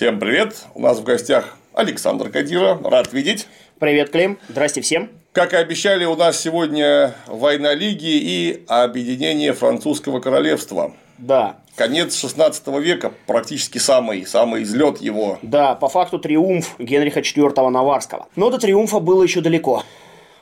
[0.00, 0.64] Всем привет!
[0.74, 2.80] У нас в гостях Александр Кадира.
[2.82, 3.46] Рад видеть.
[3.78, 4.38] Привет, Клим.
[4.48, 5.10] Здрасте всем.
[5.32, 10.94] Как и обещали, у нас сегодня война Лиги и объединение французского королевства.
[11.18, 11.58] Да.
[11.76, 15.38] Конец 16 века, практически самый, самый излет его.
[15.42, 18.26] Да, по факту триумф Генриха IV Наварского.
[18.36, 19.84] Но до триумфа было еще далеко.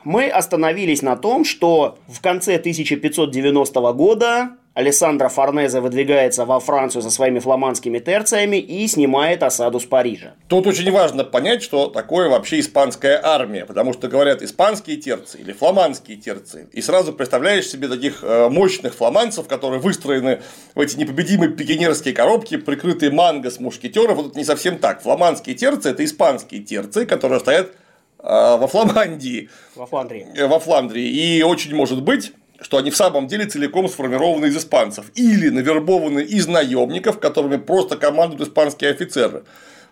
[0.05, 7.11] Мы остановились на том, что в конце 1590 года Алессандро Форнезе выдвигается во Францию со
[7.11, 10.35] своими фламандскими терциями и снимает осаду с Парижа.
[10.47, 15.53] Тут очень важно понять, что такое вообще испанская армия, потому что говорят испанские терцы или
[15.53, 20.43] фламандские терцы, и сразу представляешь себе таких э, мощных фламандцев, которые выстроены
[20.77, 25.03] в эти непобедимые пикинерские коробки, прикрытые манго с мушкетеров, вот это не совсем так.
[25.03, 27.73] Фламандские терцы– это испанские терцы, которые стоят
[28.21, 29.51] э, во Фламандии.
[29.75, 30.29] Во Фландрии.
[30.37, 31.09] Э, во Фландрии.
[31.09, 36.21] И очень может быть, что они в самом деле целиком сформированы из испанцев или навербованы
[36.21, 39.45] из наемников, которыми просто командуют испанские офицеры.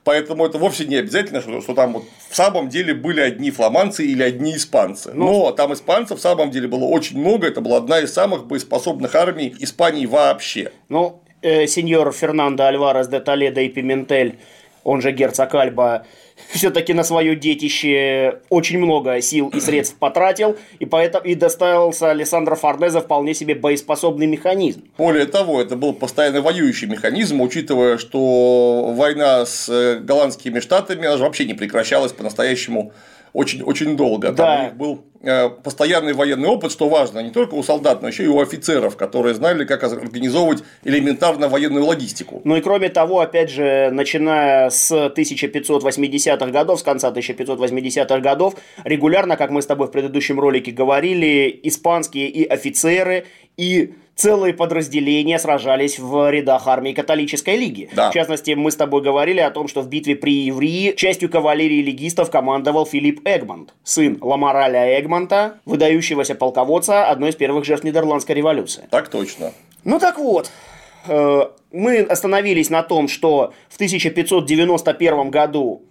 [0.04, 4.06] Поэтому это вовсе не обязательно, что, что там вот в самом деле были одни фламандцы
[4.06, 5.10] или одни испанцы.
[5.12, 7.48] Ну, Но там испанцев в самом деле было очень много.
[7.48, 10.70] Это была одна из самых боеспособных армий Испании вообще.
[10.88, 14.38] Ну, э, сеньор Фернандо Альварес де Толедо и Пиментель,
[14.84, 16.06] он же герцог Альба,
[16.48, 22.54] все-таки на свое детище очень много сил и средств потратил, и поэтому и доставился Александр
[22.56, 24.84] Форнезе вполне себе боеспособный механизм.
[24.98, 31.44] Более того, это был постоянно воюющий механизм, учитывая, что война с э, голландскими штатами вообще
[31.44, 32.92] не прекращалась по-настоящему
[33.36, 34.28] очень, очень долго.
[34.28, 34.60] Там Да.
[34.60, 38.24] у них был э, постоянный военный опыт, что важно, не только у солдат, но еще
[38.24, 42.40] и у офицеров, которые знали, как организовывать элементарно военную логистику.
[42.44, 49.36] Ну и кроме того, опять же, начиная с 1580-х годов, с конца 1580-х годов, регулярно,
[49.36, 53.26] как мы с тобой в предыдущем ролике говорили, испанские и офицеры,
[53.56, 57.88] и целые подразделения сражались в рядах армии католической лиги.
[57.92, 58.10] Да.
[58.10, 61.82] В частности, мы с тобой говорили о том, что в битве при Иврии частью кавалерии
[61.82, 68.84] легистов командовал Филипп Эгмонт, сын Ламораля Эгмонта, выдающегося полководца одной из первых жертв Нидерландской революции.
[68.90, 69.52] Так точно.
[69.84, 70.50] Ну так вот,
[71.06, 71.42] э,
[71.72, 75.82] мы остановились на том, что в 1591 году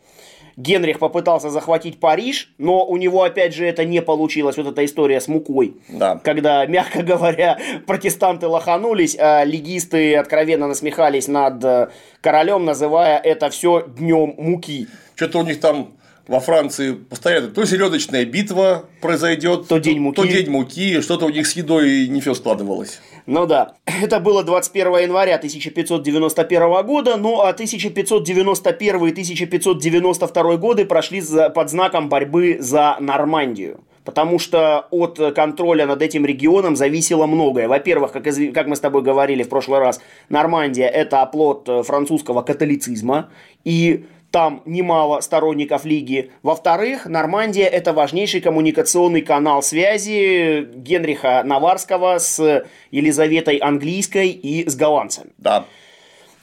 [0.58, 5.20] Генрих попытался захватить Париж, но у него опять же это не получилось, вот эта история
[5.20, 5.76] с мукой.
[5.90, 6.20] Да.
[6.24, 11.88] Когда, мягко говоря, протестанты лоханулись, а легисты откровенно насмехались над э,
[12.22, 14.88] королем, называя это все днем муки.
[15.16, 15.94] Что-то у них там
[16.28, 20.16] во Франции постоянно то селедочная битва произойдет, То день муки.
[20.22, 23.00] то день муки, что-то у них с едой не все складывалось.
[23.26, 31.22] Ну да, это было 21 января 1591 года, ну а 1591 и 1592 годы прошли
[31.54, 33.82] под знаком борьбы за Нормандию.
[34.04, 37.68] Потому что от контроля над этим регионом зависело многое.
[37.68, 40.00] Во-первых, как, изв- как мы с тобой говорили в прошлый раз,
[40.30, 43.32] Нормандия– это оплот э, французского католицизма,
[43.64, 44.06] и
[44.36, 46.30] там немало сторонников Лиги.
[46.44, 55.30] Во-вторых, Нормандия– это важнейший коммуникационный канал связи Генриха Наварского с Елизаветой Английской и с голландцами.
[55.38, 55.64] Да.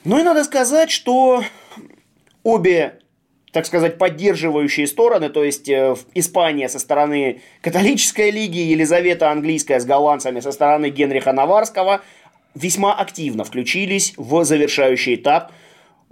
[0.05, 1.43] Ну и надо сказать, что
[2.41, 2.99] обе
[3.51, 9.85] так сказать, поддерживающие стороны, то есть э, Испания со стороны католической лиги, Елизавета Английская с
[9.85, 12.01] голландцами со стороны Генриха Наварского,
[12.55, 15.51] весьма активно включились в завершающий этап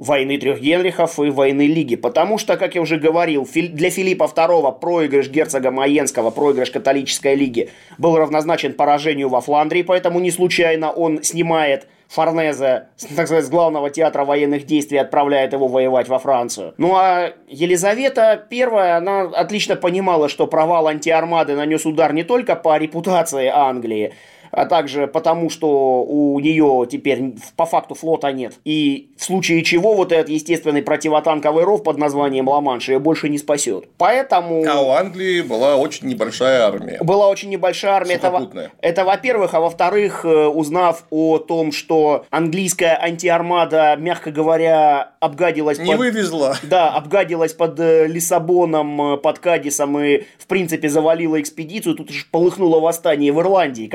[0.02, 1.96] войны трех Генрихов и войны Лиги.
[1.96, 7.70] Потому что, как я уже говорил, для Филиппа II проигрыш герцога Майенского, проигрыш католической лиги
[8.00, 13.90] был равнозначен поражению во Фландрии, поэтому не случайно он снимает Форнезе, так сказать, с главного
[13.90, 16.74] театра военных действий отправляет его воевать во Францию.
[16.78, 22.78] Ну а Елизавета I, она отлично понимала, что провал антиармады нанес удар не только по
[22.78, 24.14] репутации Англии,
[24.52, 28.54] а также потому, что у нее теперь по факту флота нет.
[28.66, 33.38] И в случае чего вот этот естественный противотанковый ров под названием Ла-Манш ее больше не
[33.38, 33.86] спасет.
[33.98, 34.64] Поэтому...
[34.68, 36.98] А у Англии была очень небольшая армия.
[37.02, 38.16] Была очень небольшая армия.
[38.16, 39.54] Это, это во-первых.
[39.54, 46.00] А во-вторых, э, узнав о том, что английская антиармада, мягко говоря, обгадилась Не под...
[46.00, 46.58] вывезла.
[46.64, 51.96] Да, обгадилась под э, Лиссабоном, э, под Кадисом и, в принципе, завалила экспедицию.
[51.96, 53.88] Тут уж полыхнуло восстание в Ирландии,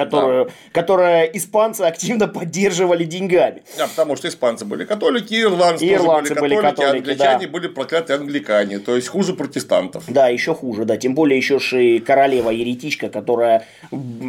[0.72, 3.62] которую, испанцы активно поддерживали деньгами.
[3.78, 7.46] Да, потому что испанцы были католики, ирландцы, И ирландцы были были католики, а католики, англичане
[7.46, 7.52] да.
[7.52, 10.04] были проклятые англикане, то есть хуже протестантов.
[10.08, 10.96] Да, еще хуже, да.
[10.96, 13.66] Тем более еще и королева-еретичка, которая,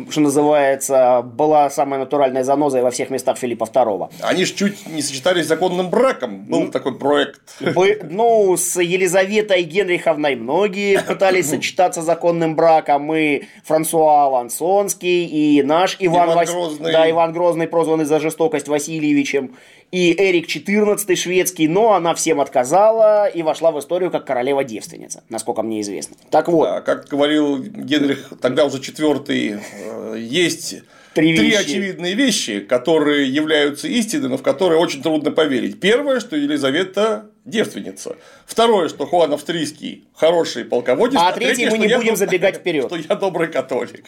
[0.10, 4.10] что называется, была самой натуральной занозой во всех местах Филиппа II.
[4.22, 6.46] Они ж чуть не сочетались с законным браком.
[6.46, 7.42] Был такой проект.
[7.60, 13.14] Бы- Ну, с Елизаветой Генриховной многие пытались сочетаться законным браком.
[13.16, 16.50] И Франсуа Лансонский, и наш Иван, Иван, Вас...
[16.50, 16.92] Грозный.
[16.92, 19.56] Да, Иван Грозный, прозванный за жестокость Васильевичем,
[19.92, 25.62] и Эрик XIV шведский, но она всем отказала и вошла в историю как королева-девственница, насколько
[25.62, 26.18] мне известно.
[26.30, 26.66] Так вот.
[26.66, 30.82] Да, как говорил Генрих, тогда уже четвертый, э, есть
[31.18, 35.80] Три, Три очевидные вещи, которые являются истиной, но в которые очень трудно поверить.
[35.80, 38.16] Первое, что Елизавета девственница.
[38.46, 41.18] Второе, что Хуан Австрийский хороший полководец.
[41.20, 42.88] А, а третье, мы не будем я, забегать вперед.
[42.88, 44.06] Что я добрый католик.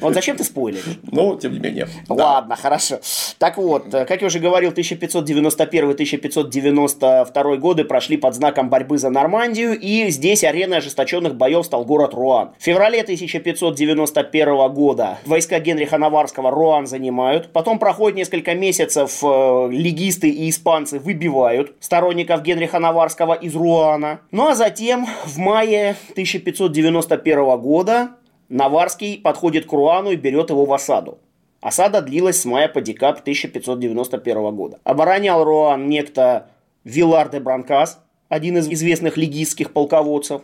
[0.00, 0.98] Вот зачем ты спойлеришь?
[1.02, 1.86] Ну, тем не менее.
[2.08, 2.62] Ладно, да.
[2.62, 2.98] хорошо.
[3.38, 10.10] Так вот, как я уже говорил, 1591-1592 годы прошли под знаком борьбы за Нормандию, и
[10.10, 12.50] здесь ареной ожесточенных боев стал город Руан.
[12.58, 20.30] В феврале 1591 года войска Генриха Наварского Руан занимают, потом проходит несколько месяцев, э, легисты
[20.30, 24.20] и испанцы выбивают сторонников Генриха Наварского из Руана.
[24.30, 28.10] Ну а затем в мае 1591 года
[28.48, 31.18] Наварский подходит к Руану и берет его в осаду.
[31.60, 34.78] Осада длилась с мая по декабрь 1591 года.
[34.84, 36.48] Оборонял Руан некто
[36.84, 40.42] Вилар де Бранкас, один из известных легистских полководцев.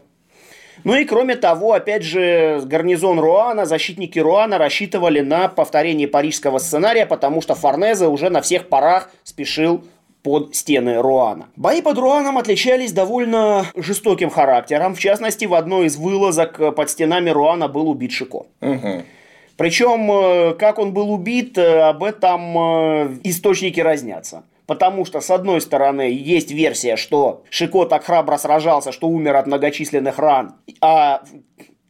[0.85, 7.07] Ну и кроме того, опять же, гарнизон Руана, защитники Руана рассчитывали на повторение парижского сценария,
[7.07, 9.85] потому что Форнезе уже на всех парах спешил
[10.27, 11.47] под стены Руана.
[11.55, 14.97] Бои под Руаном отличались довольно жестоким характером.
[14.97, 18.47] В частности, в одной из вылазок под стенами Руана был убит Шико.
[18.61, 19.05] Угу.
[19.57, 24.43] Причем, э, как он был убит, э, об этом э, источники разнятся.
[24.67, 29.47] Потому что, с одной стороны, есть версия, что Шико так храбро сражался, что умер от
[29.47, 31.23] многочисленных ран, а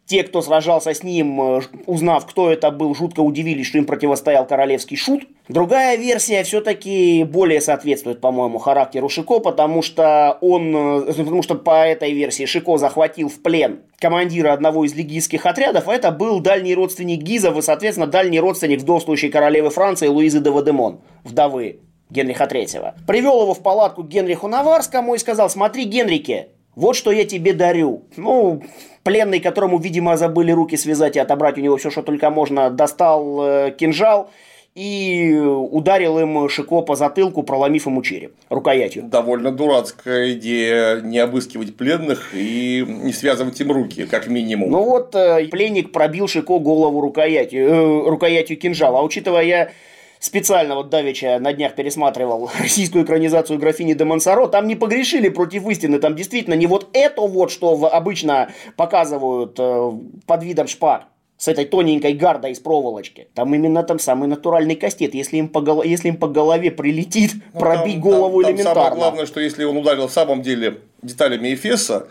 [0.07, 4.47] те, кто сражался с ним, э, узнав, кто это был, жутко удивились, что им противостоял
[4.47, 5.25] королевский шут.
[5.49, 11.85] Другая версия все-таки более соответствует, по-моему, характеру Шико, потому что он, э, потому что по
[11.85, 16.75] этой версии Шико захватил в плен командира одного из легийских отрядов, а это был дальний
[16.75, 21.81] родственник Гизов и, соответственно, дальний родственник вдовствующей королевы Франции Луизы де Вадемон, вдовы
[22.11, 22.93] Генриха III.
[23.09, 27.55] Привел его в палатку к Генриху Наварскому и сказал, смотри, Генрике, вот что я тебе
[27.55, 28.05] дарю.
[28.17, 28.63] Ну,
[29.07, 33.41] пленный, которому, видимо, забыли руки связать и отобрать у него все, что только можно, достал
[33.41, 34.31] э, кинжал
[34.75, 39.05] и ударил им Шико по затылку, проломив ему череп рукоятью.
[39.05, 44.73] Довольно дурацкая идея не обыскивать пленных и не связывать им руки, как минимум.
[44.73, 48.99] Ну вот, э, пленник пробил Шико голову рукоятью, э, рукоятью кинжала.
[48.99, 49.73] А учитывая
[50.19, 55.67] специально вот Давича на днях пересматривал российскую экранизацию графини де Монсоро, там не погрешили против
[55.69, 59.91] истины, там действительно не вот это вот, что обычно показывают э,
[60.27, 61.07] под видом шпаг,
[61.39, 63.29] с этой тоненькой гардой из проволочки.
[63.35, 65.15] Там именно там самый натуральный кастет.
[65.15, 65.83] Если им по, голо...
[65.83, 68.75] если им по голове прилетит, ну, пробить там, голову там, элементарно.
[68.75, 72.09] Там самое главное, что если он ударил в самом деле деталями Эфеса,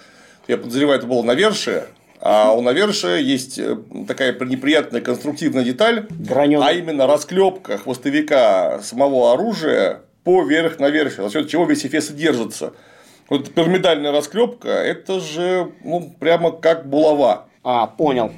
[0.48, 1.86] я подозреваю, это было навершие,
[2.22, 3.78] а у навершия есть э,
[4.08, 6.66] такая неприятная конструктивная деталь, Граненый.
[6.66, 12.14] а именно расклепка хвостовика самого оружия по верх навершия, за счет чего весь эфес и
[12.14, 12.74] держится.
[13.30, 17.48] Вот пирамидальная расклепка это же ну, прямо как булава.
[17.64, 18.32] А, понял.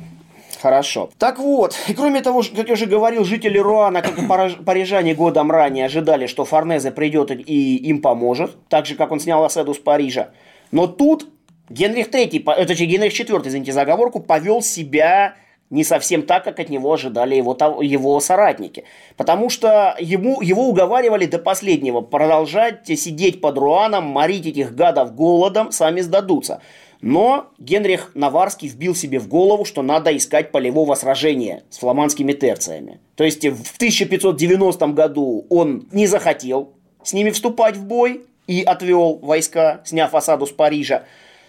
[0.61, 1.09] Хорошо.
[1.19, 5.51] Так вот, и кроме того, как я уже говорил, жители Руана, как и парижане годом
[5.51, 9.77] ранее, ожидали, что Форнезе придет и им поможет, так же, как он снял осаду с
[9.77, 10.29] Парижа.
[10.71, 11.27] Но тут
[11.69, 15.35] Генрих III, э, точнее Генрих IV, извините за оговорку, повел себя
[15.69, 18.85] не совсем так, как от него ожидали его, его соратники.
[19.17, 25.71] Потому что ему, его уговаривали до последнего продолжать сидеть под Руаном, морить этих гадов голодом,
[25.71, 26.61] сами сдадутся.
[27.01, 32.99] Но Генрих Наварский вбил себе в голову, что надо искать полевого сражения с фламандскими терциями.
[33.15, 39.19] То есть в 1590 году он не захотел с ними вступать в бой и отвел
[39.21, 41.03] войска, сняв осаду с Парижа.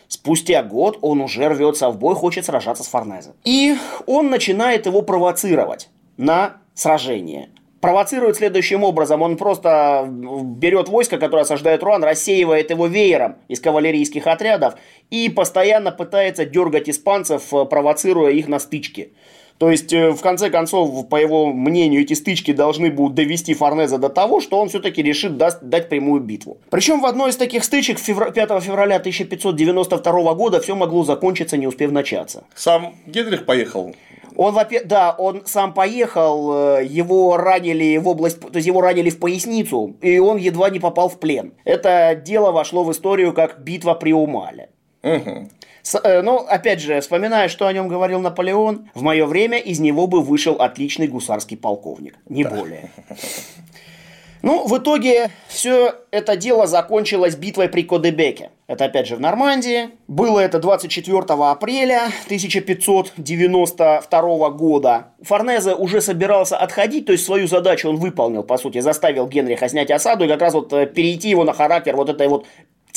[0.08, 3.34] Спустя год он уже рвется в бой, хочет сражаться с Форнезе.
[3.44, 7.50] И он начинает его провоцировать на сражение.
[7.80, 9.22] Провоцирует следующим образом.
[9.22, 14.74] Он просто берет войско, которое осаждает Руан, рассеивает его веером из кавалерийских отрядов
[15.10, 19.12] и постоянно пытается дергать испанцев, провоцируя их на стычки.
[19.58, 23.98] То есть, э, в конце концов, по его мнению, эти стычки должны будут довести Форнеза
[23.98, 26.58] до того, что он все-таки решит даст, дать прямую битву.
[26.70, 31.90] Причем в одной из таких стычек 5 февраля 1592 года все могло закончиться, не успев
[31.90, 32.44] начаться.
[32.54, 33.94] Сам Генрих поехал
[34.38, 39.18] он, да, он сам поехал, э, его ранили в область, то есть его ранили в
[39.18, 41.54] поясницу, и он едва не попал в плен.
[41.64, 44.68] Это дело вошло в историю как битва при Умале.
[45.02, 45.48] Угу.
[45.88, 49.80] С, э, ну, опять же, вспоминая, что о нем говорил Наполеон, в мое время из
[49.80, 52.50] него бы вышел отличный гусарский полковник, не да.
[52.50, 52.90] более.
[54.42, 58.50] Ну, в итоге все это дело закончилось битвой при Кодебеке.
[58.66, 59.88] Это опять же в Нормандии.
[60.06, 65.06] Было это 24 апреля 1592 года.
[65.22, 69.90] Форнезе уже собирался отходить, то есть свою задачу он выполнил, по сути, заставил Генриха снять
[69.90, 72.44] осаду и как раз вот э, перейти его на характер вот этой вот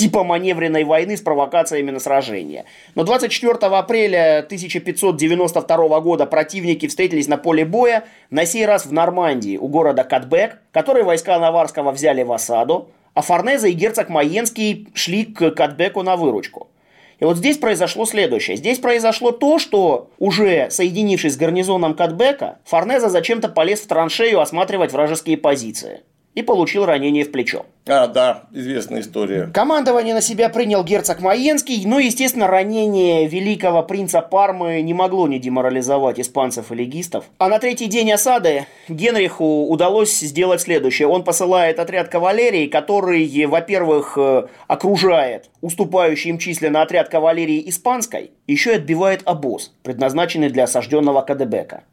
[0.01, 2.65] типа маневренной войны с провокациями на сражение.
[2.95, 9.57] Но 24 апреля 1592 года противники встретились на поле боя, на сей раз в Нормандии,
[9.57, 15.23] у города Катбек, который войска Наварского взяли в осаду, а Форнезе и герцог Майенский шли
[15.23, 16.71] к Катбеку на выручку.
[17.19, 18.57] И вот здесь произошло следующее.
[18.57, 24.93] Здесь произошло то, что уже соединившись с гарнизоном Катбека, Форнезе зачем-то полез в траншею осматривать
[24.93, 26.01] вражеские позиции
[26.33, 27.65] и получил ранение в плечо.
[27.87, 29.49] А, да, известная история.
[29.53, 35.39] Командование на себя принял герцог Маенский, но, естественно, ранение великого принца Пармы не могло не
[35.39, 37.25] деморализовать испанцев и легистов.
[37.37, 41.07] А на третий день осады Генриху удалось сделать следующее.
[41.07, 48.71] Он посылает отряд кавалерии, который, во-первых, э, окружает уступающий им численно отряд кавалерии испанской, еще
[48.71, 51.83] и отбивает обоз, предназначенный для осажденного Кадебека.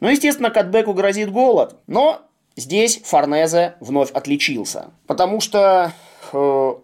[0.00, 2.27] Ну, естественно, Кадбеку грозит голод, но
[2.58, 5.92] Здесь Форнезе вновь отличился, потому что
[6.32, 6.74] э,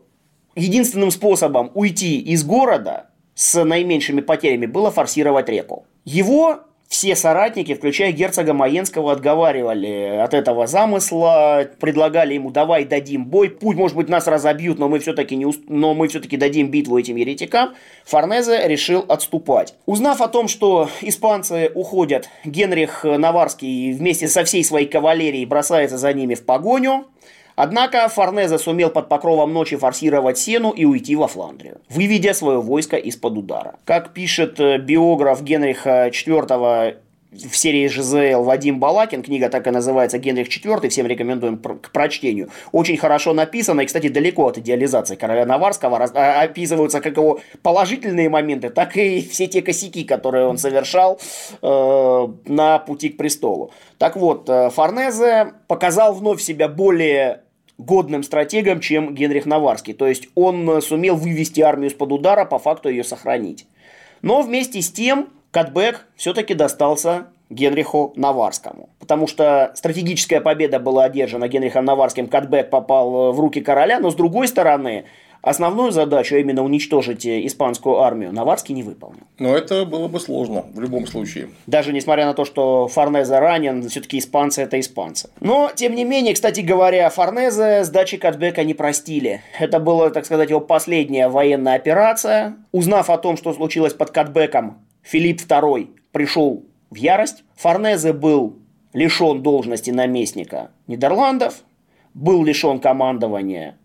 [0.55, 5.85] единственным способом уйти из города с наименьшими потерями было форсировать реку.
[6.05, 6.61] Его
[6.95, 13.77] все соратники, включая герцога Маенского, отговаривали от этого замысла, предлагали ему «давай дадим бой, пусть,
[13.77, 15.59] может быть, нас разобьют, но мы все-таки, не уст...
[15.69, 17.75] но мы все-таки дадим битву этим еретикам».
[18.05, 19.75] Форнезе решил отступать.
[19.87, 26.13] Узнав о том, что испанцы уходят, Генрих Наварский вместе со всей своей кавалерией бросается за
[26.13, 27.07] ними в погоню,
[27.57, 32.97] Однако Форнезе сумел под покровом ночи форсировать Сену и уйти во Фландрию, выведя свое войско
[32.97, 33.77] из-под удара.
[33.85, 36.97] Как пишет э, биограф Генриха IV
[37.35, 42.51] в серии ЖЗЛ Вадим Балакин, книга так и называется «Генрих IV», всем рекомендуем к прочтению.
[42.73, 45.97] Очень хорошо написано, и, кстати, далеко от идеализации короля Наварского.
[46.15, 51.19] А, описываются как его положительные моменты, так и все те косяки, которые он совершал
[51.61, 53.73] э, на пути к престолу.
[53.99, 57.44] Так вот, э, Форнезе показал вновь себя более
[57.79, 59.95] годным стратегом, чем Генрих Наварский.
[59.95, 63.67] То есть он э, сумел вывести армию из-под удара, по факту ее сохранить.
[64.23, 68.89] Но вместе с тем Катбек все-таки достался Генриху Наварскому.
[68.99, 74.11] Потому что стратегическая победа была одержана Генрихом Наварским, Катбек попал э, в руки короля, но
[74.11, 75.05] с другой стороны,
[75.45, 79.25] Основную задачу, а именно уничтожить э, испанскую армию, Наварский не выполнил.
[79.39, 81.51] Но это было бы сложно в любом случае.
[81.67, 85.29] Даже несмотря на то, что Форнезе ранен, все-таки испанцы это испанцы.
[85.41, 89.43] Но, тем не менее, кстати говоря, Форнезе сдачи Катбека не простили.
[89.61, 92.57] Это была, так сказать, его последняя военная операция.
[92.73, 97.45] Узнав о том, что случилось под Катбеком, Филипп II пришел в ярость.
[97.57, 98.57] Форнезе был
[98.95, 101.65] лишен должности наместника Нидерландов,
[102.15, 103.77] был лишен командования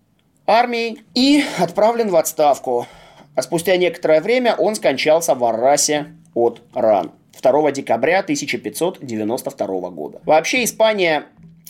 [0.49, 2.87] армией и отправлен в отставку.
[3.35, 7.11] А спустя некоторое время он скончался в Аррасе от ран.
[7.41, 10.19] 2 декабря 1592 года.
[10.25, 11.23] Вообще Испания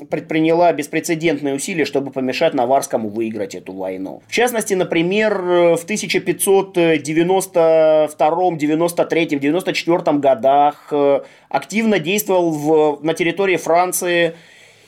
[0.09, 4.23] предприняла беспрецедентные усилия, чтобы помешать Наварскому выиграть эту войну.
[4.27, 11.19] В частности, например, в 1592, 93, 94 годах э,
[11.49, 14.35] активно действовал в, на территории Франции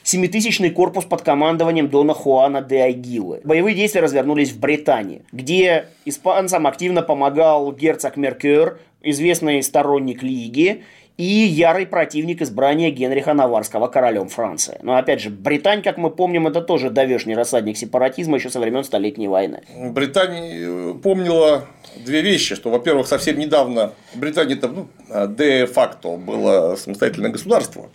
[0.03, 3.41] Семитысячный корпус под командованием Дона Хуана де Агилы.
[3.43, 10.83] Боевые действия развернулись в Британии, где испанцам активно помогал герцог Меркер, известный сторонник Лиги,
[11.17, 14.79] и ярый противник избрания Генриха Наварского королем Франции.
[14.81, 18.83] Но опять же, Британь, как мы помним, это тоже давешний рассадник сепаратизма еще со времен
[18.83, 19.61] Столетней войны.
[19.91, 21.65] Британия э, помнила
[22.03, 24.87] две вещи, что, во-первых, совсем недавно Британия это ну,
[25.27, 27.89] де-факто было самостоятельное государство,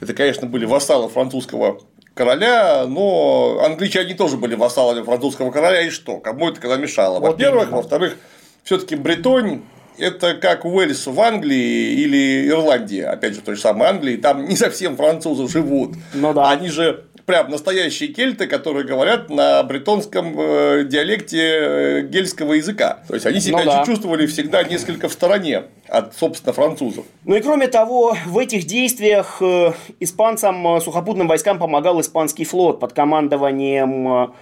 [0.00, 1.80] это, конечно, были вассалы французского
[2.14, 6.18] короля, но англичане тоже были вассалами французского короля, и что?
[6.18, 7.20] Кому это когда мешало?
[7.20, 8.16] Во-первых, во-вторых,
[8.64, 9.62] все-таки Бретонь
[9.98, 14.56] это как Уэльс в Англии или Ирландия, опять же, той же самой Англии, там не
[14.56, 15.96] совсем французы живут.
[16.14, 16.50] Ну, да.
[16.50, 23.00] Они же прям настоящие кельты, которые говорят на бретонском э, диалекте э, гельского языка.
[23.06, 23.84] То есть они себя ну, да.
[23.84, 27.04] чувствовали всегда несколько в стороне от, собственно, французов.
[27.26, 32.94] Ну и кроме того, в этих действиях э, испанцам, сухопутным войскам помогал испанский флот под
[32.94, 34.32] командованием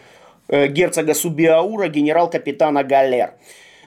[0.49, 3.33] герцога Субиаура генерал-капитана Галер.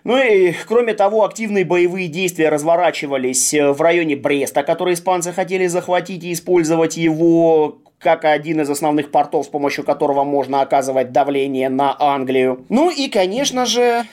[0.09, 6.23] Ну и, кроме того, активные боевые действия разворачивались в районе Бреста, который испанцы хотели захватить
[6.23, 11.95] и использовать его как один из основных портов, с помощью которого можно оказывать давление на
[11.99, 12.65] Англию.
[12.69, 14.03] Ну и, конечно же,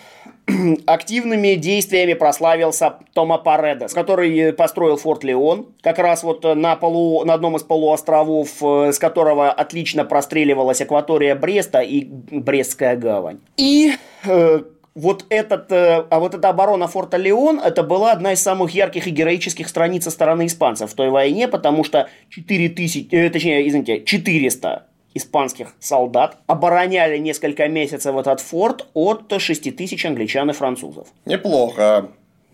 [0.87, 7.33] активными действиями прославился Тома Паредес, который построил форт Леон, как раз вот на, полу, на
[7.33, 13.39] одном из полуостровов, э, с которого отлично простреливалась акватория Бреста и Брестская гавань.
[13.57, 14.61] И э,
[14.97, 19.07] вот, этот, э, а вот эта оборона форта Леон, это была одна из самых ярких
[19.07, 23.69] и героических страниц со стороны испанцев в той войне, потому что 4 тысячи, э, точнее,
[23.69, 31.09] извините, 400 испанских солдат обороняли несколько месяцев этот форт от 6 тысяч англичан и французов.
[31.27, 32.09] Неплохо.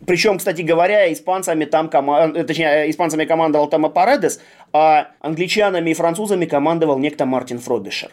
[0.04, 2.32] Причем, кстати говоря, испанцами там кома...
[2.34, 4.40] Э, точнее, испанцами командовал Тома Паредес,
[4.72, 8.11] а англичанами и французами командовал некто Мартин Фробишер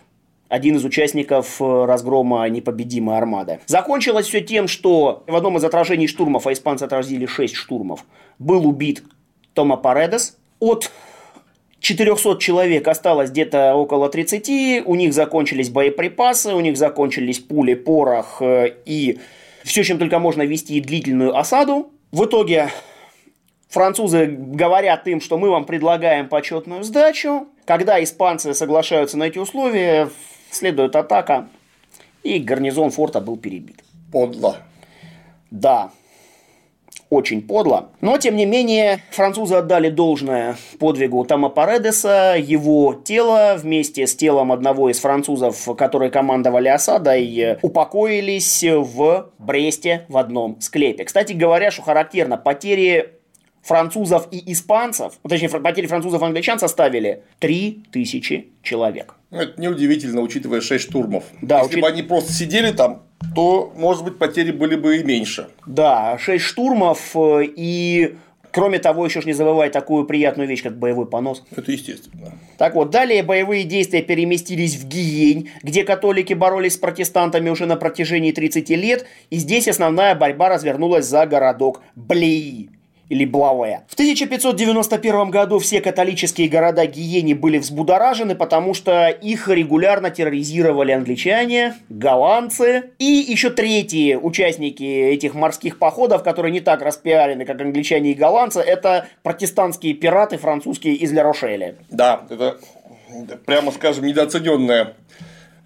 [0.49, 3.59] один из участников э, разгрома непобедимой армады.
[3.67, 8.03] Закончилось все тем, что в одном из отражений штурмов, а испанцы отразили 6 штурмов,
[8.39, 9.03] был убит
[9.53, 10.37] Тома Паредес.
[10.59, 10.91] От
[11.79, 18.41] 400 человек осталось где-то около 30, у них закончились боеприпасы, у них закончились пули, порох
[18.41, 19.19] э, и
[19.63, 21.91] все, чем только можно вести длительную осаду.
[22.11, 22.69] В итоге
[23.69, 27.47] французы говорят им, что мы вам предлагаем почетную сдачу.
[27.65, 30.09] Когда испанцы соглашаются на эти условия,
[30.51, 31.47] следует атака,
[32.23, 33.83] и гарнизон форта был перебит.
[34.11, 34.57] Подло.
[35.51, 35.91] Да,
[37.09, 37.89] очень подло.
[38.01, 42.35] Но, тем не менее, французы отдали должное подвигу Тома Паредеса.
[42.37, 50.17] Его тело вместе с телом одного из французов, которые командовали осадой, упокоились в Бресте в
[50.17, 51.03] одном склепе.
[51.03, 53.18] Кстати говоря, что характерно, потери
[53.61, 59.15] французов и испанцев, точнее, потери французов и англичан составили 3000 человек.
[59.31, 61.23] Ну, это неудивительно, учитывая 6 штурмов.
[61.41, 61.81] Да, Если учит...
[61.81, 63.03] бы они просто сидели там,
[63.35, 65.47] то, может быть, потери были бы и меньше.
[65.65, 68.15] Да, 6 штурмов э, и
[68.51, 71.43] Кроме того, еще ж не забывай такую приятную вещь, как боевой понос.
[71.55, 72.33] Это естественно.
[72.57, 77.75] Так вот, далее боевые действия переместились в Гиень, где католики боролись с протестантами уже на
[77.75, 82.69] протяжении 30 лет, и здесь основная борьба развернулась за городок Блеи
[83.09, 83.81] или Блаве.
[83.87, 91.75] В 1591 году все католические города Гиени были взбудоражены, потому что их регулярно терроризировали англичане,
[91.89, 98.13] голландцы и еще третьи участники этих морских походов, которые не так распиарены, как англичане и
[98.13, 101.75] голландцы, это протестантские пираты французские из Ля-Рошеля.
[101.89, 102.57] Да, это
[103.45, 104.93] прямо скажем недооцененная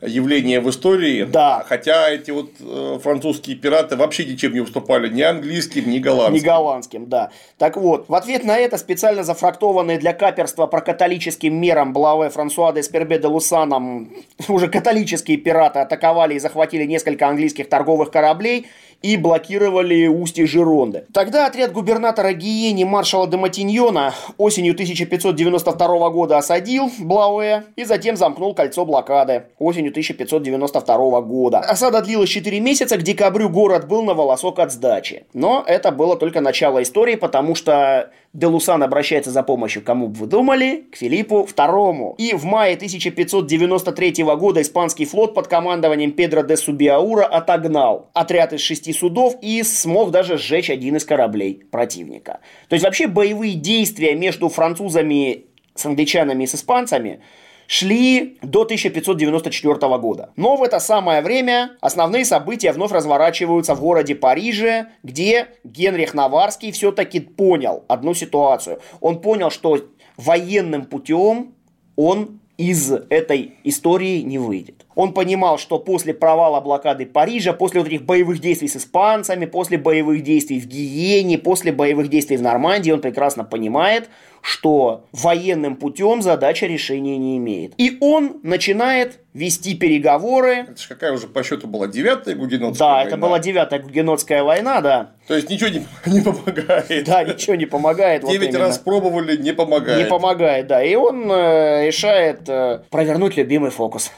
[0.05, 1.23] явление в истории.
[1.23, 1.63] Да.
[1.67, 6.33] Хотя эти вот э, французские пираты вообще ничем не уступали ни английским, ни голландским.
[6.33, 7.31] Ни голландским, да.
[7.57, 12.73] Так вот, в ответ на это специально зафрактованные для каперства про католическим мерам Блаве Франсуа
[12.73, 14.11] де Спербе де Лусаном
[14.47, 18.67] уже католические пираты атаковали и захватили несколько английских торговых кораблей
[19.03, 21.05] и блокировали устье Жиронды.
[21.13, 28.55] Тогда отряд губернатора Гиени маршала де Матиньона осенью 1592 года осадил Блауэ и затем замкнул
[28.55, 31.59] кольцо блокады осенью 1592 года.
[31.59, 35.25] Осада длилась 4 месяца, к декабрю город был на волосок от сдачи.
[35.33, 40.27] Но это было только начало истории, потому что Делусан обращается за помощью, кому бы вы
[40.27, 42.15] думали, к Филиппу II.
[42.17, 48.61] И в мае 1593 года испанский флот под командованием Педро де Субиаура отогнал отряд из
[48.61, 52.39] шести судов и смог даже сжечь один из кораблей противника.
[52.69, 57.21] То есть вообще боевые действия между французами с англичанами и с испанцами
[57.67, 60.31] шли до 1594 года.
[60.35, 66.71] Но в это самое время основные события вновь разворачиваются в городе Париже, где Генрих Наварский
[66.71, 68.79] все-таки понял одну ситуацию.
[69.01, 69.79] Он понял, что
[70.17, 71.55] военным путем
[71.95, 74.82] он из этой истории не выйдет.
[74.95, 79.77] Он понимал, что после провала блокады Парижа, после вот этих боевых действий с испанцами, после
[79.77, 84.09] боевых действий в Гиене, после боевых действий в Нормандии, он прекрасно понимает,
[84.43, 87.73] что военным путем задача решения не имеет.
[87.77, 90.65] И он начинает вести переговоры.
[90.67, 93.03] Это же какая уже по счету была девятая гугенотская да, война?
[93.03, 95.11] Да, это была девятая гугенотская война, да.
[95.27, 97.05] То есть ничего не, не помогает.
[97.05, 98.27] Да, ничего не помогает.
[98.27, 100.03] Девять вот раз пробовали, не помогает.
[100.03, 100.83] Не помогает, да.
[100.83, 104.11] И он э, решает э, провернуть любимый фокус.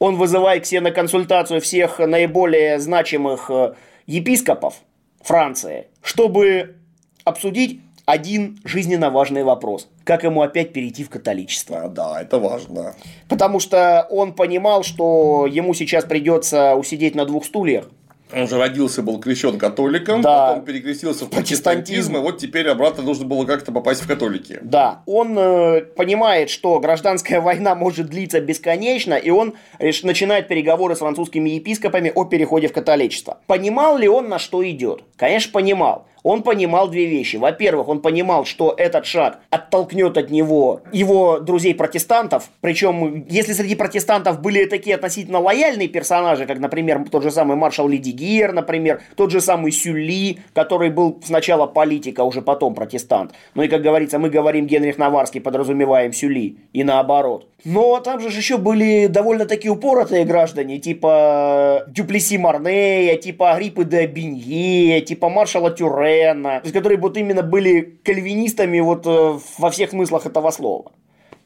[0.00, 3.74] Он вызывает к себе на консультацию всех наиболее значимых э,
[4.06, 4.74] епископов
[5.20, 6.76] Франции, чтобы
[7.24, 9.88] обсудить один жизненно важный вопрос.
[10.04, 11.82] Как ему опять перейти в католичество?
[11.84, 12.94] А, да, это важно.
[13.28, 17.88] Потому что он понимал, что ему сейчас придется усидеть на двух стульях.
[18.34, 20.48] Он же родился, был крещен католиком, да.
[20.48, 24.58] потом перекрестился в протестантизм, и вот теперь обратно нужно было как-то попасть в католики.
[24.62, 30.02] Да, он э, понимает, что гражданская война может длиться бесконечно, и он реш...
[30.02, 33.38] начинает переговоры с французскими епископами о переходе в католичество.
[33.46, 35.02] Понимал ли он, на что идет?
[35.16, 36.06] Конечно, понимал.
[36.22, 37.36] Он понимал две вещи.
[37.36, 42.50] Во-первых, он понимал, что этот шаг оттолкнет от него его друзей-протестантов.
[42.60, 47.88] Причем, если среди протестантов были такие относительно лояльные персонажи, как, например, тот же самый маршал
[47.88, 53.32] Лидигер, например, тот же самый Сюли, который был сначала политик, а уже потом протестант.
[53.54, 56.56] Ну и, как говорится, мы говорим Генрих Наварский, подразумеваем Сюли.
[56.72, 57.46] И наоборот.
[57.64, 65.00] Но там же еще были довольно-таки упоротые граждане, типа Дюплеси Марнея, типа Агриппы де Бинье,
[65.02, 65.70] типа маршала
[66.10, 70.92] Тюрена, то есть, которые вот именно были кальвинистами вот э, во всех смыслах этого слова.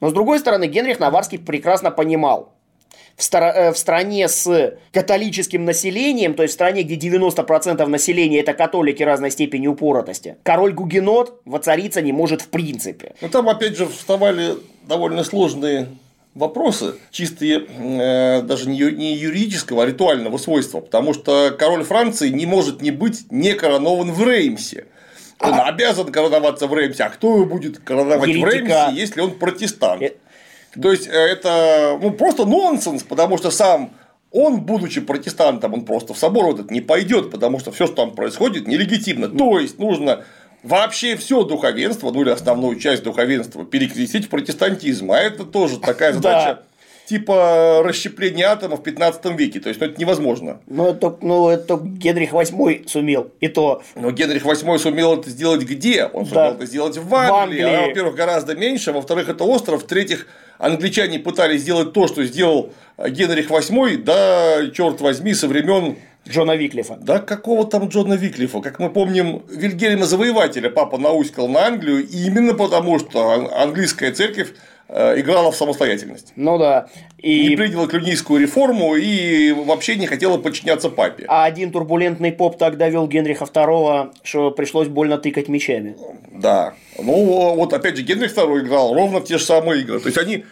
[0.00, 2.52] Но с другой стороны, Генрих Наварский прекрасно понимал,
[3.16, 8.40] в, стар- э, в стране с католическим населением, то есть в стране, где 90% населения
[8.40, 13.14] это католики разной степени упоротости, король Гугенот воцариться не может в принципе.
[13.20, 14.54] Ну там опять же вставали
[14.86, 15.88] довольно сложные
[16.34, 22.46] вопросы, чистые э, даже не, не юридического, а ритуального свойства, потому что король Франции не
[22.46, 24.86] может не быть не коронован в Реймсе.
[25.40, 28.46] Он обязан короноваться в Реймсе, а кто его будет короновать Еретика.
[28.46, 30.02] в Реймсе, если он протестант?
[30.02, 30.12] Э...
[30.80, 33.92] То есть э, это ну, просто нонсенс, потому что сам
[34.30, 37.94] он, будучи протестантом, он просто в собор вот этот не пойдет, потому что все, что
[37.94, 39.28] там происходит, нелегитимно.
[39.28, 40.24] То есть нужно
[40.64, 45.12] вообще все духовенство, ну или основную часть духовенства перекрестить в протестантизм.
[45.12, 46.62] А это тоже такая задача
[47.06, 49.60] типа расщепления атома в 15 веке.
[49.60, 50.60] То есть, ну, это невозможно.
[50.66, 53.82] Ну, это, ну, это Генрих VIII сумел, и то.
[53.94, 56.06] Но Генрих VIII сумел это сделать где?
[56.06, 56.54] Он сумел да.
[56.54, 57.30] это сделать в Англии.
[57.30, 57.84] В Англии.
[57.84, 60.26] А, во-первых, гораздо меньше, а во-вторых, это остров, в-третьих,
[60.58, 65.96] англичане пытались сделать то, что сделал Генрих VIII, да, черт возьми, со времен
[66.28, 66.96] Джона Виклифа.
[67.00, 68.60] Да, какого там Джона Виклифа?
[68.60, 74.52] Как мы помним, Вильгельма Завоевателя папа науськал на Англию именно потому, что английская церковь
[74.88, 76.32] э, играла в самостоятельность.
[76.36, 76.88] Ну да.
[77.18, 77.48] И...
[77.48, 81.24] Не приняла клюнийскую реформу и вообще не хотела подчиняться папе.
[81.28, 85.96] А один турбулентный поп так довел Генриха II, что пришлось больно тыкать мечами.
[86.32, 86.74] Да.
[86.98, 90.00] Ну, вот опять же, Генрих II играл ровно в те же самые игры.
[90.00, 90.44] То есть они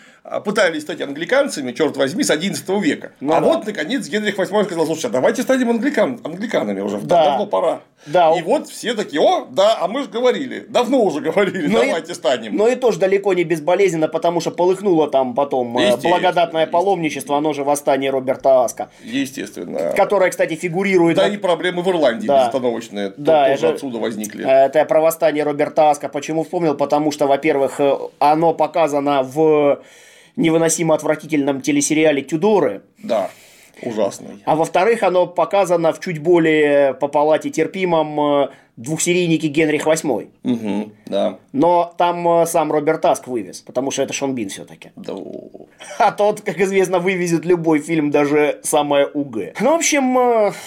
[0.45, 3.13] пытались стать англиканцами, черт возьми, с 11 века.
[3.21, 3.47] Ну, а да.
[3.47, 7.25] вот, наконец, Генрих VIII сказал, слушай, а давайте станем англикан, англиканами уже, да.
[7.25, 7.81] давно пора.
[8.07, 8.33] Да.
[8.37, 12.13] И вот все такие, о, да, а мы же говорили, давно уже говорили, но давайте
[12.13, 12.57] и, станем.
[12.57, 17.53] Но и тоже далеко не безболезненно, потому что полыхнуло там потом э, благодатное паломничество, оно
[17.53, 18.91] же восстание Роберта Аска.
[19.03, 19.93] Естественно.
[19.97, 21.17] Которое, кстати, фигурирует...
[21.17, 22.41] Да, и проблемы в Ирландии да.
[22.41, 24.45] безостановочные да, тоже это, отсюда возникли.
[24.49, 26.09] Это про восстание Роберта Аска.
[26.09, 26.77] Почему вспомнил?
[26.77, 29.81] Потому что, во-первых, э, оно показано в
[30.37, 32.83] невыносимо отвратительном телесериале «Тюдоры».
[32.99, 33.31] Да,
[33.83, 34.43] ужасный.
[34.45, 40.31] А во-вторых, оно показано в чуть более по палате терпимом э, двухсерийники Генрих VIII.
[40.45, 41.39] Угу, да.
[41.53, 44.93] Но там э, сам Роберт Таск вывез, потому что это Шон Бин все-таки.
[44.97, 45.15] Да.
[45.99, 49.37] А тот, как известно, вывезет любой фильм, даже самое УГ.
[49.61, 50.19] Ну, в общем,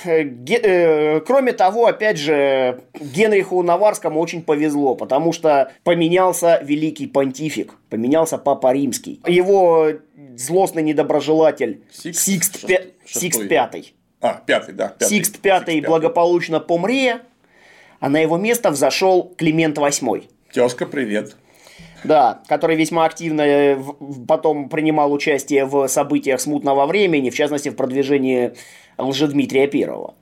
[0.06, 7.08] э, ге- э, кроме того, опять же, Генриху Наваррскому очень повезло, потому что поменялся великий
[7.08, 9.20] понтифик, поменялся Папа Римский.
[9.26, 9.90] Его
[10.36, 12.82] злостный недоброжелатель Сикст, Сикст, Пя...
[13.06, 13.94] Сикст Пятый.
[14.22, 14.90] А, пятый, да.
[14.90, 15.10] Пятый.
[15.10, 17.22] Сикст Пятый благополучно помре,
[18.06, 20.26] а на его место взошел Климент VIII.
[20.54, 21.36] Тезка, привет.
[22.04, 23.84] Да, который весьма активно э,
[24.28, 28.52] потом принимал участие в событиях смутного времени, в частности, в продвижении
[29.00, 30.14] Лжедмитрия Первого.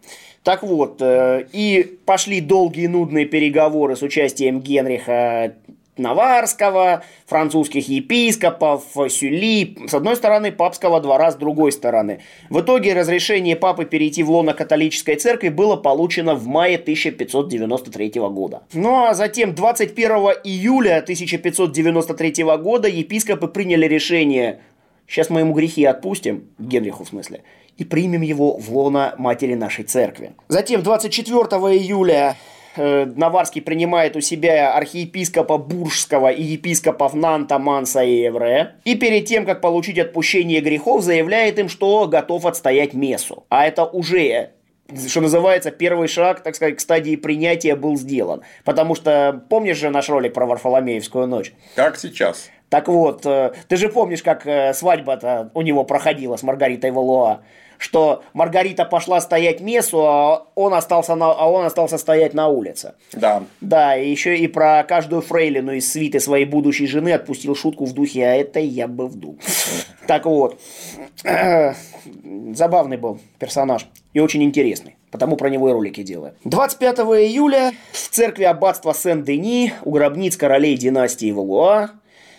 [0.44, 5.56] Так вот, э, и пошли долгие нудные переговоры с участием Генриха
[5.98, 12.22] Наварского, французских епископов, Сюли, с одной стороны, папского двора с другой стороны.
[12.50, 18.64] В итоге разрешение папы перейти в лоно католической церкви было получено в мае 1593 года.
[18.74, 20.12] Ну а затем 21
[20.44, 24.60] июля 1593 года епископы приняли решение
[25.08, 27.44] Сейчас мы ему грехи отпустим, Генриху в смысле,
[27.78, 30.32] и примем его в лоно матери нашей церкви.
[30.48, 31.40] Затем 24
[31.76, 32.38] июля
[32.76, 38.76] Наварский принимает у себя архиепископа Буржского и епископов Нанта, Манса и Евре.
[38.84, 43.46] И перед тем, как получить отпущение грехов, заявляет им, что готов отстоять мессу.
[43.50, 44.52] А это уже
[45.08, 48.42] что называется, первый шаг, так сказать, к стадии принятия был сделан.
[48.64, 51.54] Потому что, помнишь же наш ролик про Варфоломеевскую ночь?
[51.76, 52.50] Как сейчас.
[52.70, 57.42] Так вот, э, ты же помнишь, как э, свадьба-то у него проходила с Маргаритой Валуа?
[57.84, 62.94] Что Маргарита пошла стоять мессу, а он остался, на, а он остался стоять на улице.
[63.12, 63.44] Да.
[63.60, 67.92] Да, и еще и про каждую фрейлину из свиты своей будущей жены отпустил шутку в
[67.92, 69.38] духе, а это я бы вдул.
[70.08, 70.60] Так вот,
[72.54, 74.98] забавный был персонаж и очень интересный.
[75.12, 76.34] Потому про него и ролики делаю.
[76.44, 81.92] 25 июля в церкви аббатства Сен-Дени у гробниц королей династии Валуа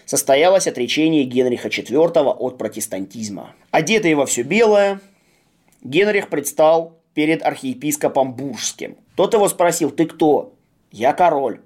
[0.05, 3.55] состоялось отречение Генриха IV от протестантизма.
[3.71, 5.01] Одетый во все белое,
[5.85, 8.97] Генрих предстал перед архиепископом Буржским.
[9.17, 10.55] Тот его спросил, ты кто?
[10.91, 11.61] Я король.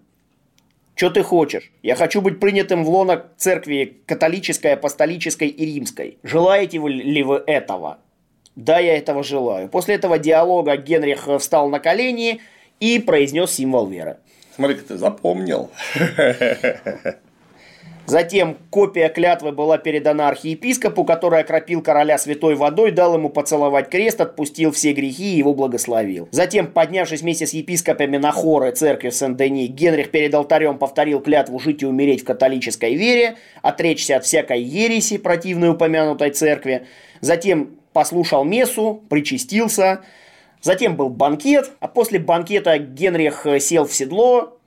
[0.94, 1.70] Что ты хочешь?
[1.82, 6.18] Я хочу быть принятым в лоно церкви католической, апостолической и римской.
[6.24, 7.98] Желаете ли вы этого?
[8.56, 9.68] Да, я этого желаю.
[9.68, 12.40] После этого диалога Генрих встал на колени
[12.80, 14.18] и произнес символ веры.
[14.56, 15.70] Смотри-ка ты запомнил.
[18.08, 24.22] Затем копия клятвы была передана архиепископу, который окропил короля святой водой, дал ему поцеловать крест,
[24.22, 26.26] отпустил все грехи и его благословил.
[26.30, 31.82] Затем, поднявшись вместе с епископами на хоры церкви Сен-Дени, Генрих перед алтарем повторил клятву жить
[31.82, 36.86] и умереть в католической вере, отречься от всякой ереси, противной упомянутой церкви.
[37.20, 40.00] Затем послушал мессу, причастился,
[40.62, 44.58] Затем был банкет, а после банкета Генрих сел в седло,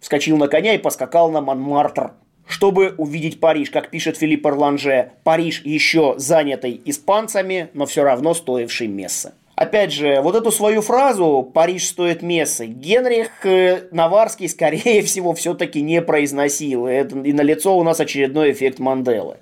[0.00, 2.14] вскочил на коня и поскакал на Монмартр
[2.46, 3.70] чтобы увидеть Париж.
[3.70, 9.34] Как пишет Филипп Орланже, Париж еще занятый испанцами, но все равно стоивший месса.
[9.56, 15.80] Опять же, вот эту свою фразу «Париж стоит мессы» Генрих э, Наварский, скорее всего, все-таки
[15.80, 16.86] не произносил.
[16.88, 19.38] И на лицо у нас очередной эффект Манделы.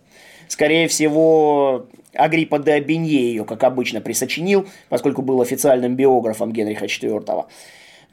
[0.46, 7.46] Скорее всего, Агриппа де Абинье ее, как обычно, присочинил, поскольку был официальным биографом Генриха IV.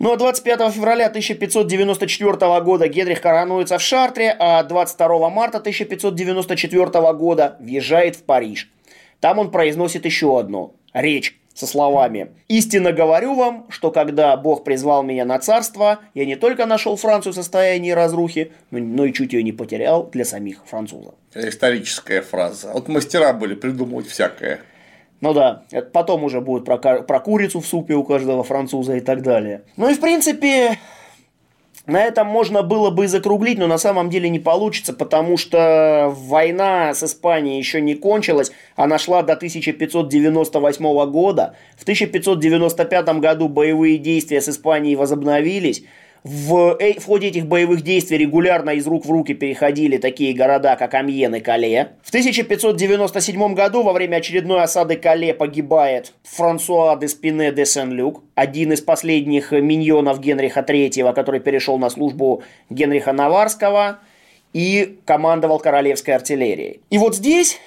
[0.02, 7.56] Ну а 25 февраля 1594 года Генрих коронуется в Шартре, а 22 марта 1594 года
[7.60, 8.72] въезжает в Париж.
[9.20, 15.04] Там он произносит еще одну речь со словами «Истинно говорю вам, что когда Бог призвал
[15.04, 19.44] меня на царство, я не только нашел Францию в состоянии разрухи, но и чуть ее
[19.44, 21.14] не потерял для самих французов».
[21.36, 22.72] Историческая фраза.
[22.74, 24.62] Вот мастера были придумывать всякое.
[25.22, 29.00] Ну да, это потом уже будет про, про курицу в супе у каждого француза и
[29.00, 29.62] так далее.
[29.78, 30.80] Ну и в принципе,
[31.86, 36.12] на этом можно было бы и закруглить, но на самом деле не получится, потому что
[36.16, 41.56] война с Испанией еще не кончилась, она шла до 1598 года.
[41.78, 45.84] В 1595 году боевые действия с Испанией возобновились,
[46.24, 50.76] в, э, в ходе этих боевых действий регулярно из рук в руки переходили такие города,
[50.76, 51.94] как Амьен и Кале.
[52.04, 58.72] В 1597 году во время очередной осады Кале погибает Франсуа де Спине де Сен-Люк, один
[58.72, 64.00] из последних миньонов Генриха III, который перешел на службу Генриха Наварского
[64.54, 66.82] и командовал королевской артиллерией.
[66.90, 67.60] И вот здесь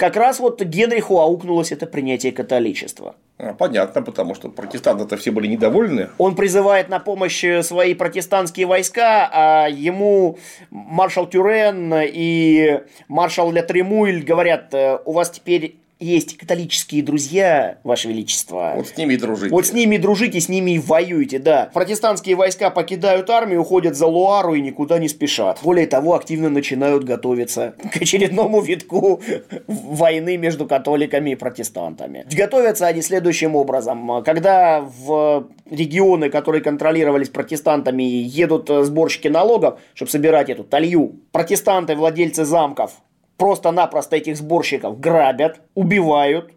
[0.00, 3.16] как раз вот Генриху аукнулось это принятие католичества.
[3.36, 6.08] А, понятно, потому что протестанты-то все были недовольны.
[6.16, 10.38] Он призывает на помощь свои протестантские войска, а ему
[10.70, 18.08] маршал Тюрен и маршал Ля Тремуэль говорят, «Э, у вас теперь есть католические друзья, Ваше
[18.08, 18.72] Величество.
[18.76, 19.54] Вот с ними и дружите.
[19.54, 21.70] Вот с ними и дружите, с ними и воюете, да.
[21.72, 25.60] Протестантские войска покидают армию, уходят за Луару и никуда не спешат.
[25.62, 29.20] Более того, активно начинают готовиться к очередному витку
[29.66, 32.26] войны между католиками и протестантами.
[32.32, 34.22] Готовятся они следующим образом.
[34.24, 42.44] Когда в регионы, которые контролировались протестантами, едут сборщики налогов, чтобы собирать эту талью, протестанты, владельцы
[42.44, 42.92] замков,
[43.40, 46.52] просто-напросто этих сборщиков грабят, убивают,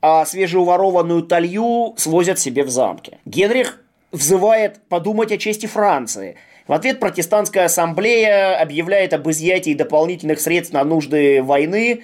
[0.00, 3.18] а свежеуворованную талью свозят себе в замке.
[3.26, 6.36] Генрих взывает подумать о чести Франции.
[6.66, 12.02] В ответ протестантская ассамблея объявляет об изъятии дополнительных средств на нужды войны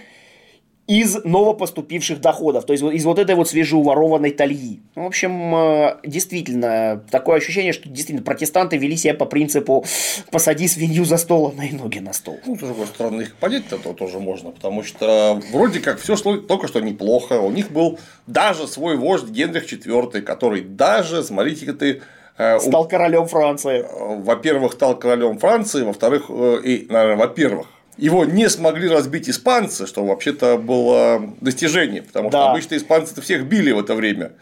[0.89, 4.81] из новопоступивших доходов, то есть из вот этой вот свежеуворованной тальи.
[4.97, 9.85] В общем, э, действительно, такое ощущение, что действительно протестанты вели себя по принципу
[10.33, 12.41] «посади свинью за стол, а на ноги на стол».
[12.45, 16.67] Ну, с другой стороны, их понять-то тоже можно, потому что вроде как все шло только
[16.67, 17.35] что неплохо.
[17.41, 22.03] У них был даже свой вождь Генрих IV, который даже, смотрите-ка ты,
[22.39, 23.87] э, Стал королем Франции.
[23.89, 30.05] Э, во-первых, стал королем Франции, во-вторых, и, наверное, во-первых, его не смогли разбить испанцы, что
[30.05, 32.39] вообще-то было достижение, потому да.
[32.39, 34.33] что обычно испанцы всех били в это время.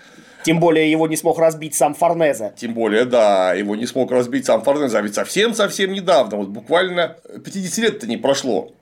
[0.44, 2.52] Тем более его не смог разбить сам Форнезе.
[2.56, 4.96] Тем более, да, его не смог разбить сам Форнезе.
[4.96, 8.72] А ведь совсем-совсем недавно, вот буквально 50 лет-то не прошло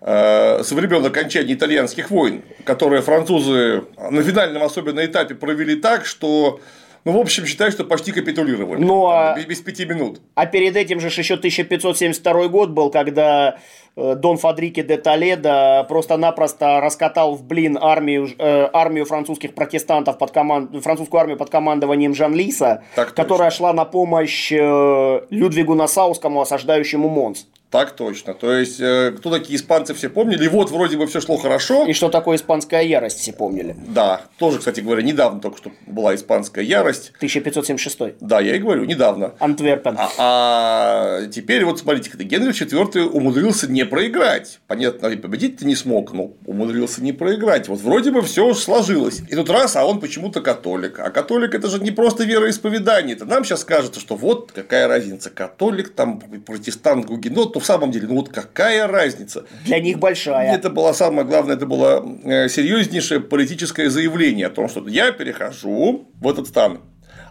[0.00, 6.60] э, со времен окончания итальянских войн, которые французы на финальном особенно этапе провели так, что
[7.04, 8.82] ну, в общем, считай, что почти капитулировали.
[8.82, 9.36] Ну, а...
[9.36, 10.20] без, без пяти минут.
[10.34, 13.58] А перед этим же еще 1572 год был, когда
[13.96, 20.82] Дон Фадрике де Толедо просто-напросто раскатал в блин армию, э, армию французских протестантов, под команд...
[20.82, 27.46] французскую армию под командованием Жан-Лиса, так которая шла на помощь э, Людвигу Насаускому, осаждающему Монс.
[27.70, 28.32] Так точно.
[28.34, 30.46] То есть, э, кто такие испанцы, все помнили.
[30.46, 31.84] Вот вроде бы все шло хорошо.
[31.86, 33.74] И что такое испанская ярость, все помнили.
[33.88, 37.12] Да, тоже, кстати говоря, недавно только что была испанская ярость.
[37.16, 38.18] 1576.
[38.20, 39.34] Да, я и говорю, недавно.
[39.40, 39.96] Антверпен.
[39.98, 44.60] А, а теперь вот смотрите, Генрих IV умудрился не проиграть.
[44.66, 47.68] Понятно, и победить-то не смог, но умудрился не проиграть.
[47.68, 49.22] Вот вроде бы все сложилось.
[49.28, 50.98] И тут раз, а он почему-то католик.
[50.98, 53.16] А католик это же не просто вероисповедание.
[53.16, 57.90] Это нам сейчас кажется, что вот какая разница, католик, там протестант, гугенот, то в самом
[57.90, 59.46] деле, ну вот какая разница?
[59.64, 60.54] Для них большая.
[60.54, 66.08] Это было самое главное, это было э, серьезнейшее политическое заявление о том, что я перехожу
[66.20, 66.80] в этот стан.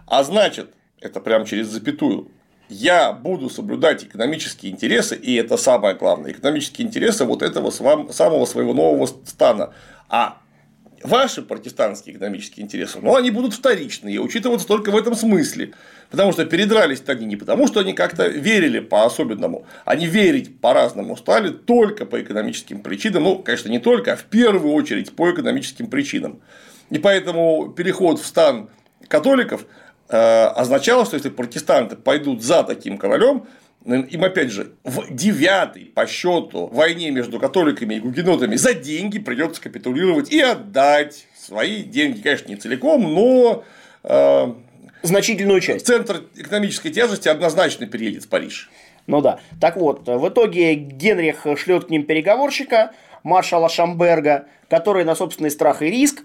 [0.06, 2.30] А значит, это прям через запятую,
[2.68, 8.74] я буду соблюдать экономические интересы, и это самое главное, экономические интересы вот этого самого своего
[8.74, 9.72] нового стана.
[10.08, 10.38] А
[11.02, 15.72] ваши протестантские экономические интересы, ну, они будут вторичные, учитываться только в этом смысле.
[16.10, 21.50] Потому что передрались они не потому, что они как-то верили по-особенному, они верить по-разному стали
[21.50, 26.40] только по экономическим причинам, ну, конечно, не только, а в первую очередь по экономическим причинам.
[26.90, 28.70] И поэтому переход в стан
[29.08, 29.66] католиков
[30.08, 33.46] означало, что если протестанты пойдут за таким королем,
[33.84, 39.62] им опять же в девятой по счету войне между католиками и гугенотами за деньги придется
[39.62, 43.64] капитулировать и отдать свои деньги, конечно, не целиком, но
[44.02, 44.52] э,
[45.02, 45.86] значительную часть.
[45.86, 48.70] Центр экономической тяжести однозначно переедет в Париж.
[49.06, 49.38] Ну да.
[49.60, 52.92] Так вот, в итоге Генрих шлет к ним переговорщика,
[53.22, 56.24] маршала Шамберга, который на собственный страх и риск,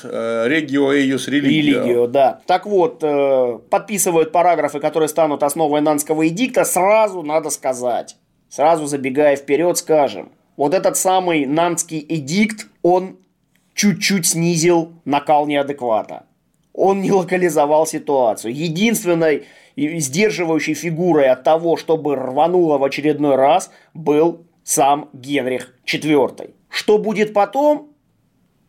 [0.47, 1.81] Регио эйус религио.
[1.83, 2.41] Религио, да.
[2.45, 8.15] Так вот, э, подписывают параграфы, которые станут основой Нанского эдикта, сразу надо сказать.
[8.49, 10.31] Сразу забегая вперед, скажем.
[10.55, 13.17] Вот этот самый Нанский эдикт, он
[13.73, 16.23] чуть-чуть снизил накал неадеквата
[16.77, 18.55] он не локализовал ситуацию.
[18.55, 19.45] Единственной
[19.77, 26.51] сдерживающей фигурой от того, чтобы рвануло в очередной раз, был сам Генрих IV.
[26.69, 27.93] Что будет потом,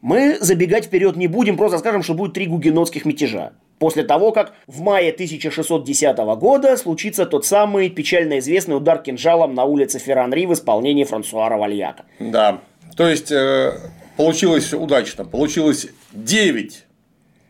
[0.00, 3.52] мы забегать вперед не будем, просто скажем, что будет три гугенотских мятежа.
[3.78, 9.64] После того, как в мае 1610 года случится тот самый печально известный удар кинжалом на
[9.64, 12.04] улице Ферранри в исполнении Франсуара Вальяка.
[12.18, 12.60] Да,
[12.96, 13.72] то есть э,
[14.16, 15.24] получилось удачно.
[15.24, 16.84] Получилось 9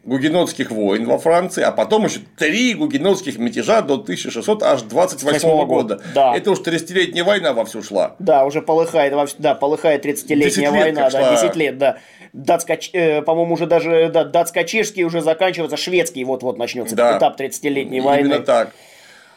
[0.09, 6.01] гугенотских войн во Франции, а потом еще три гугенотских мятежа до 1628 года.
[6.15, 6.35] Да.
[6.35, 8.17] Это уж 30-летняя война вовсю шла.
[8.19, 11.99] Да, уже полыхает, да, полыхает 30-летняя война, да, 10 лет, да.
[12.33, 17.19] Датско, э, по-моему, уже даже да, датско-чешский уже заканчивается, шведский вот-вот начнется да.
[17.19, 18.27] этап 30-летней войны.
[18.27, 18.73] Именно так.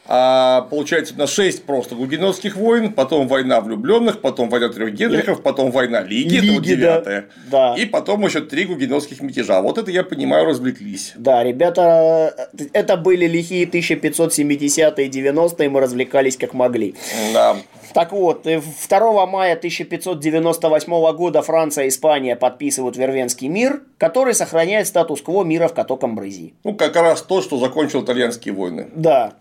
[0.07, 5.71] А, получается, на 6 просто гугенотских войн, потом война влюбленных, потом война трех Генрихов, потом
[5.71, 7.25] война Лиги, Лиги это вот девятая.
[7.49, 7.75] Да.
[7.77, 9.61] И потом еще три гугенотских мятежа.
[9.61, 11.13] Вот это, я понимаю, развлеклись.
[11.15, 16.95] Да, ребята, это были лихие 1570-е и 90-е, мы развлекались как могли.
[17.33, 17.57] Да.
[17.93, 25.43] Так вот, 2 мая 1598 года Франция и Испания подписывают Вервенский мир, который сохраняет статус-кво
[25.43, 26.53] мира в Като-Камбрези.
[26.63, 28.89] Ну, как раз то, что закончил итальянские войны.
[28.95, 29.33] Да.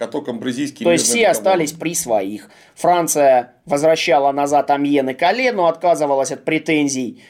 [0.50, 1.30] Като-Камбрезийский То есть, все договор.
[1.30, 2.50] остались при своих.
[2.74, 7.22] Франция возвращала назад Амьен и Кале, но отказывалась от претензий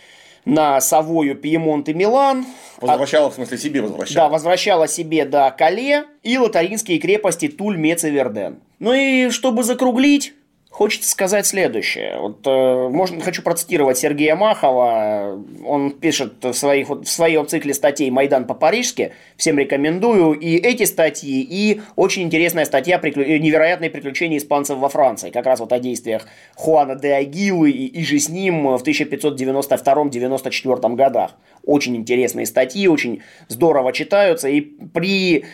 [0.44, 2.46] на Савою, Пьемонт и Милан.
[2.80, 4.26] Возвращала, в смысле, себе возвращала?
[4.26, 8.60] Да, возвращала себе, да, Кале и лотаринские крепости Туль, Мец и Верден.
[8.78, 10.34] Ну и чтобы закруглить,
[10.80, 12.16] Хочется сказать следующее.
[12.18, 15.38] Вот, э, можно, хочу процитировать Сергея Махова.
[15.66, 19.12] Он пишет в, своих, вот, в своем цикле статей «Майдан по-парижски».
[19.36, 23.26] Всем рекомендую и эти статьи, и очень интересная статья приклю...
[23.26, 25.28] «Невероятные приключения испанцев во Франции».
[25.28, 30.94] Как раз вот о действиях Хуана де Агилы и, и же с ним в 1592-94
[30.94, 31.32] годах.
[31.62, 34.48] Очень интересные статьи, очень здорово читаются.
[34.48, 35.44] И при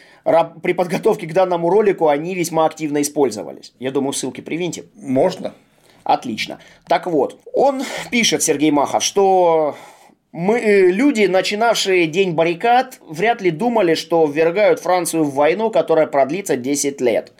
[0.63, 3.73] при подготовке к данному ролику они весьма активно использовались.
[3.79, 4.87] Я думаю, ссылки привинтим.
[4.95, 5.55] Можно.
[6.03, 6.59] Отлично.
[6.89, 9.77] Так вот, он пишет, Сергей Махов, что
[10.33, 16.07] мы, э, люди, начинавшие День баррикад, вряд ли думали, что ввергают Францию в войну, которая
[16.07, 17.33] продлится 10 лет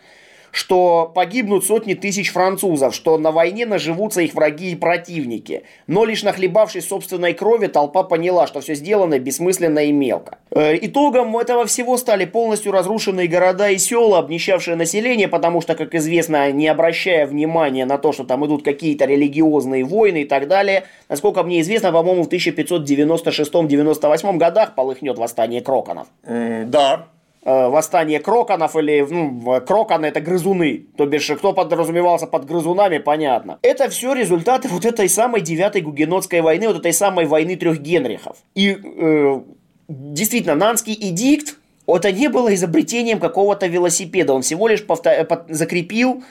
[0.51, 5.63] что погибнут сотни тысяч французов, что на войне наживутся их враги и противники.
[5.87, 10.37] Но лишь нахлебавшись собственной крови, толпа поняла, что все сделано бессмысленно и мелко.
[10.51, 15.93] Э, итогом этого всего стали полностью разрушенные города и села, обнищавшее население, потому что, как
[15.95, 20.85] известно, не обращая внимания на то, что там идут какие-то религиозные войны и так далее,
[21.09, 26.07] насколько мне известно, по-моему, в 1596-98 годах полыхнет восстание кроконов.
[26.23, 27.07] Mm, да,
[27.47, 33.57] восстание кроконов или ну, кроконы это грызуны, то бишь кто подразумевался под грызунами, понятно.
[33.61, 38.37] Это все результаты вот этой самой девятой гугенотской войны, вот этой самой войны трех Генрихов.
[38.53, 39.41] И э,
[39.87, 45.13] действительно, Нанский эдикт, это не было изобретением какого-то велосипеда, он всего лишь повтор...
[45.47, 46.23] закрепил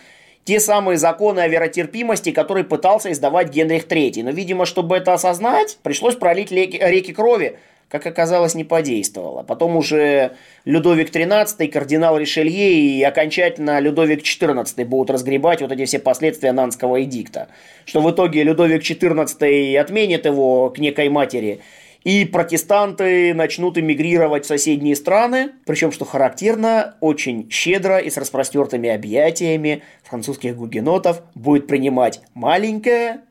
[0.45, 4.23] те самые законы о веротерпимости, которые пытался издавать Генрих III.
[4.23, 7.59] Но, видимо, чтобы это осознать, пришлось пролить реки, реки крови,
[7.89, 9.43] как оказалось, не подействовало.
[9.43, 10.33] Потом уже
[10.65, 17.03] Людовик XIII, кардинал Ришелье и окончательно Людовик XIV будут разгребать вот эти все последствия Нанского
[17.03, 17.49] эдикта.
[17.85, 21.61] Что в итоге Людовик XIV отменит его к некой матери,
[22.03, 28.89] и протестанты начнут эмигрировать в соседние страны, причем, что характерно, очень щедро и с распростертыми
[28.89, 33.23] объятиями французских гугенотов будет принимать маленькое,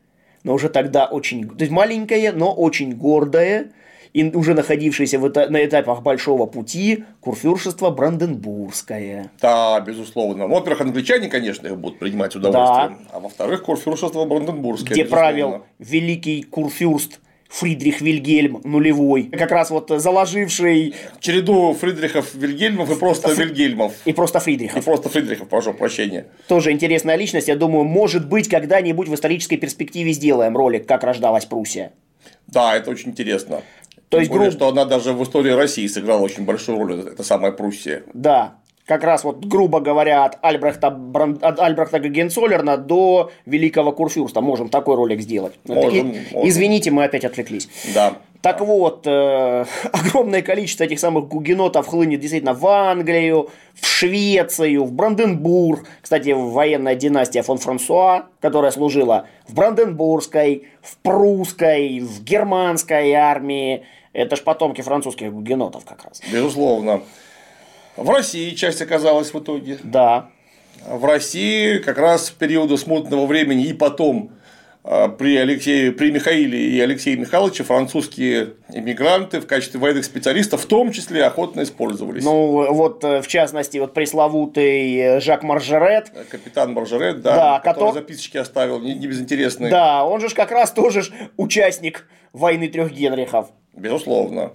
[0.44, 3.70] но уже тогда очень, то есть маленькое, но очень гордое,
[4.12, 9.30] и уже находившееся на этапах большого пути курфюршество Бранденбургское.
[9.40, 10.46] Да, безусловно.
[10.46, 12.98] Ну, во-первых, англичане, конечно, их будут принимать с удовольствием.
[13.04, 13.10] Да.
[13.12, 14.92] А во-вторых, курфюршество Бранденбургское.
[14.92, 15.26] Где безусловно.
[15.26, 20.94] правил великий курфюрст Фридрих Вильгельм нулевой, как раз вот заложивший...
[21.20, 23.38] Череду Фридрихов Вильгельмов и просто Ф...
[23.38, 23.92] Вильгельмов.
[24.04, 24.82] И просто Фридрихов.
[24.82, 26.26] И просто Фридрихов, прошу прощения.
[26.48, 27.48] Тоже интересная личность.
[27.48, 31.92] Я думаю, может быть, когда-нибудь в исторической перспективе сделаем ролик, как рождалась Пруссия.
[32.48, 33.62] Да, это очень интересно.
[34.08, 34.56] То есть, более, гру...
[34.56, 38.04] что она даже в истории России сыграла очень большую роль, это самая Пруссия.
[38.14, 41.38] Да, как раз вот, грубо говоря, от Альбрехта, Бран...
[41.42, 44.40] от Альбрехта Гагенцоллерна до Великого Курфюрста.
[44.40, 45.54] Можем такой ролик сделать.
[45.66, 46.20] Можем, И...
[46.32, 46.48] можем.
[46.48, 47.68] Извините, мы опять отвлеклись.
[47.94, 48.14] Да.
[48.42, 54.92] Так вот, э, огромное количество этих самых гугенотов хлынет действительно в Англию, в Швецию, в
[54.92, 55.84] Бранденбург.
[56.00, 63.82] Кстати, военная династия фон Франсуа, которая служила в Бранденбургской, в прусской, в германской армии.
[64.12, 66.22] Это ж потомки французских гугенотов как раз.
[66.32, 67.02] Безусловно.
[67.96, 69.78] В России часть оказалась в итоге.
[69.82, 70.30] Да.
[70.86, 74.30] В России как раз в периоды смутного времени и потом
[74.88, 80.66] а, при, Алексее, при Михаиле и Алексее Михайловиче французские иммигранты в качестве военных специалистов в
[80.66, 82.22] том числе охотно использовались.
[82.22, 86.12] Ну, вот э, в частности, вот пресловутый э, Жак Маржерет.
[86.14, 89.72] Э, капитан Маржерет, да, да который, который записочки оставил, не, не безинтересные.
[89.72, 91.02] Да, он же как раз тоже
[91.36, 93.48] участник войны трех Генрихов.
[93.74, 94.52] Безусловно.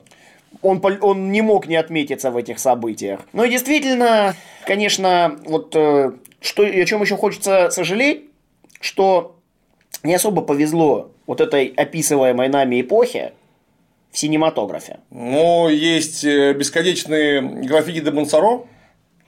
[0.62, 3.22] Он, он не мог не отметиться в этих событиях.
[3.34, 4.36] Но действительно,
[4.66, 5.76] конечно, вот
[6.41, 8.26] что, о чем еще хочется сожалеть,
[8.80, 9.36] что
[10.03, 13.34] не особо повезло вот этой описываемой нами эпохе
[14.12, 14.99] в синематографе.
[15.09, 18.66] Ну, есть э, бесконечные графики де Монсоро,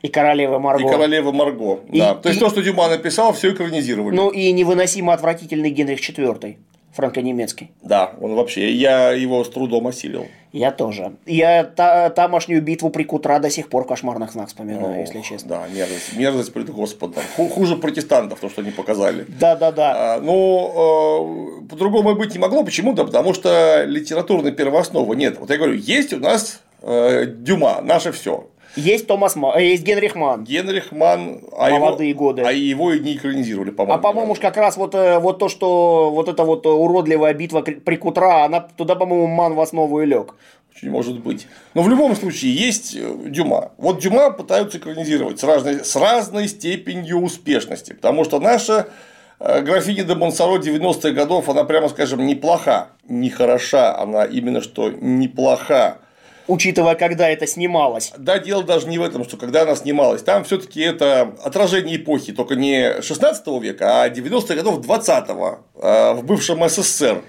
[0.01, 0.85] и королева Марго.
[0.85, 1.79] И королева Марго.
[1.89, 2.15] И, да.
[2.15, 2.43] То есть и...
[2.43, 4.13] то, что Дюма написал, все экранизировали.
[4.13, 6.57] Ну и невыносимо отвратительный Генрих IV
[6.93, 7.71] франко-немецкий.
[7.81, 10.27] Да, он вообще, я его с трудом осилил.
[10.53, 11.13] Я тоже.
[11.25, 15.49] Я та, тамошнюю битву при Кутра до сих пор кошмарных знак вспоминаю, О, если честно.
[15.49, 17.23] Да, мерзость, мерзость пред Господом.
[17.35, 19.25] Хуже протестантов, то, что они показали.
[19.39, 19.93] Да, да, да.
[19.95, 22.63] А, ну, э, по-другому быть не могло.
[22.63, 22.93] Почему?
[22.93, 25.39] Да потому что литературной первоосновы нет.
[25.39, 28.47] Вот я говорю, есть у нас э, Дюма, наше все.
[28.75, 30.43] Есть Томас Ман, э, есть Генрих Ман.
[30.43, 32.41] Генрих Ман, а молодые его, годы.
[32.41, 33.99] А его и не экранизировали, по-моему.
[33.99, 37.95] А по-моему, как раз вот, э, вот то, что вот эта вот уродливая битва при
[37.95, 40.35] Кутра, она туда, по-моему, Ман в основу и лег.
[40.75, 41.47] Очень может быть.
[41.75, 43.71] Но в любом случае есть э, Дюма.
[43.77, 48.87] Вот Дюма пытаются экранизировать с разной, с разной степенью успешности, потому что наша
[49.39, 52.89] графиня де Монсоро 90-х годов, она, прямо скажем, неплоха.
[53.07, 55.99] Не хороша, она именно что неплоха
[56.47, 58.13] учитывая, когда это снималось.
[58.17, 60.23] Да, дело даже не в этом, что когда она снималась.
[60.23, 66.23] Там все-таки это отражение эпохи, только не 16 века, а 90-х годов 20-го э, в
[66.25, 67.21] бывшем СССР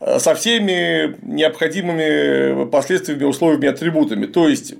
[0.00, 4.26] э, со всеми необходимыми последствиями, условиями, атрибутами.
[4.26, 4.74] То есть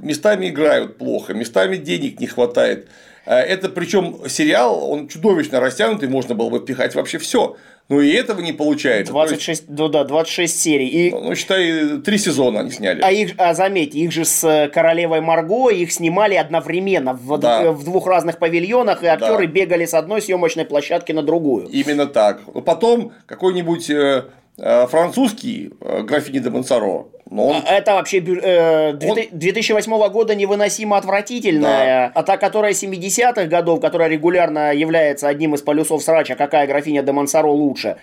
[0.00, 2.88] местами играют плохо, местами денег не хватает,
[3.24, 7.56] Э, это причем сериал, он чудовищно растянутый, можно было бы впихать вообще все.
[7.88, 9.12] Но и этого не получается.
[9.12, 10.88] 26, есть, ну да, 26 серий.
[10.88, 11.10] И...
[11.10, 13.02] Ну, считай, три сезона они сняли.
[13.02, 17.70] А, их, а заметьте, их же с Королевой Марго, их снимали одновременно в, да.
[17.72, 19.52] в двух разных павильонах, и актеры да.
[19.52, 21.66] бегали с одной съемочной площадки на другую.
[21.68, 22.40] Именно так.
[22.64, 24.22] Потом какой-нибудь э, э,
[24.56, 27.62] французский графини де Монсоро но он...
[27.66, 30.12] А это вообще э, 2008 он...
[30.12, 32.12] года невыносимо отвратительная, да.
[32.14, 37.10] а та, которая 70-х годов, которая регулярно является одним из полюсов срача, какая графиня де
[37.10, 37.96] Монсоро лучше.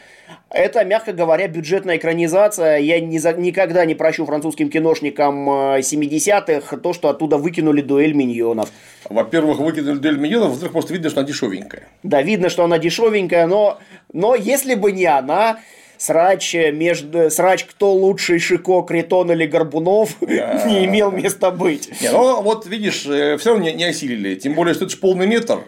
[0.50, 2.78] Это, мягко говоря, бюджетная экранизация.
[2.78, 3.34] Я ни за...
[3.34, 8.72] никогда не прощу французским киношникам 70-х э, то, что оттуда выкинули дуэль миньонов.
[9.08, 11.84] Во-первых, выкинули дуэль миньонов, во-вторых, просто видно, что она дешевенькая.
[12.02, 13.78] Да, видно, что она дешевенькая, но,
[14.12, 15.60] но если бы не она,
[16.00, 22.02] срач, между, срач кто лучший Шико, Критон или Горбунов не имел места быть.
[22.02, 24.36] Не, ну вот видишь, э, все равно не, не осилили.
[24.36, 25.60] Тем более, что это же полный метр.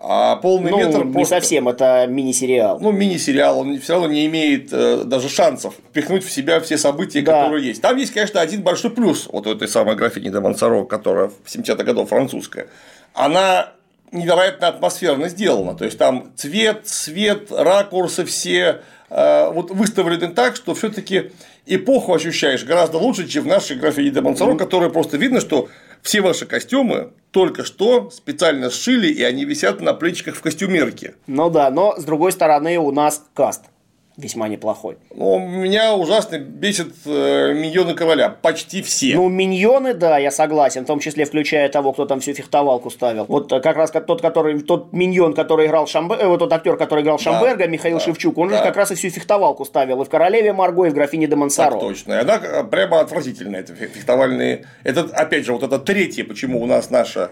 [0.00, 1.36] А полный ну, метр не просто...
[1.36, 2.78] совсем, это мини-сериал.
[2.80, 7.20] Ну, мини-сериал, он все равно не имеет э, даже шансов впихнуть в себя все события,
[7.22, 7.42] да.
[7.42, 7.82] которые есть.
[7.82, 11.46] Там есть, конечно, один большой плюс вот у этой самой графини де Монсоро, которая в
[11.46, 12.68] 70-х годов французская.
[13.12, 13.72] Она
[14.12, 15.74] невероятно атмосферно сделана.
[15.74, 21.32] То есть там цвет, свет, ракурсы все, Э, вот выставлены так, что все-таки
[21.66, 25.68] эпоху ощущаешь гораздо лучше, чем в нашей графине де Монсоро, которая просто видно, что
[26.02, 31.14] все ваши костюмы только что специально сшили, и они висят на плечиках в костюмерке.
[31.26, 33.64] Ну да, но с другой стороны у нас каст
[34.18, 34.98] весьма неплохой.
[35.14, 38.28] Ну, меня ужасно бесит э, миньоны короля.
[38.28, 39.14] Почти все.
[39.14, 43.26] Ну, миньоны, да, я согласен, в том числе включая того, кто там всю фехтовалку ставил.
[43.28, 46.76] Вот э, как раз тот, который, тот миньон, который играл Шамберга, э, вот тот актер,
[46.76, 48.58] который играл Шамберга, да, Михаил да, Шевчук, он да.
[48.58, 50.02] же как раз и всю фехтовалку ставил.
[50.02, 51.70] И в Королеве Марго, и в Графине де Монсоро.
[51.70, 52.14] Так точно.
[52.14, 54.66] И она э, прямо отвратительная, это фехтовальные.
[54.82, 57.30] Это, опять же, вот это третье, почему у нас наша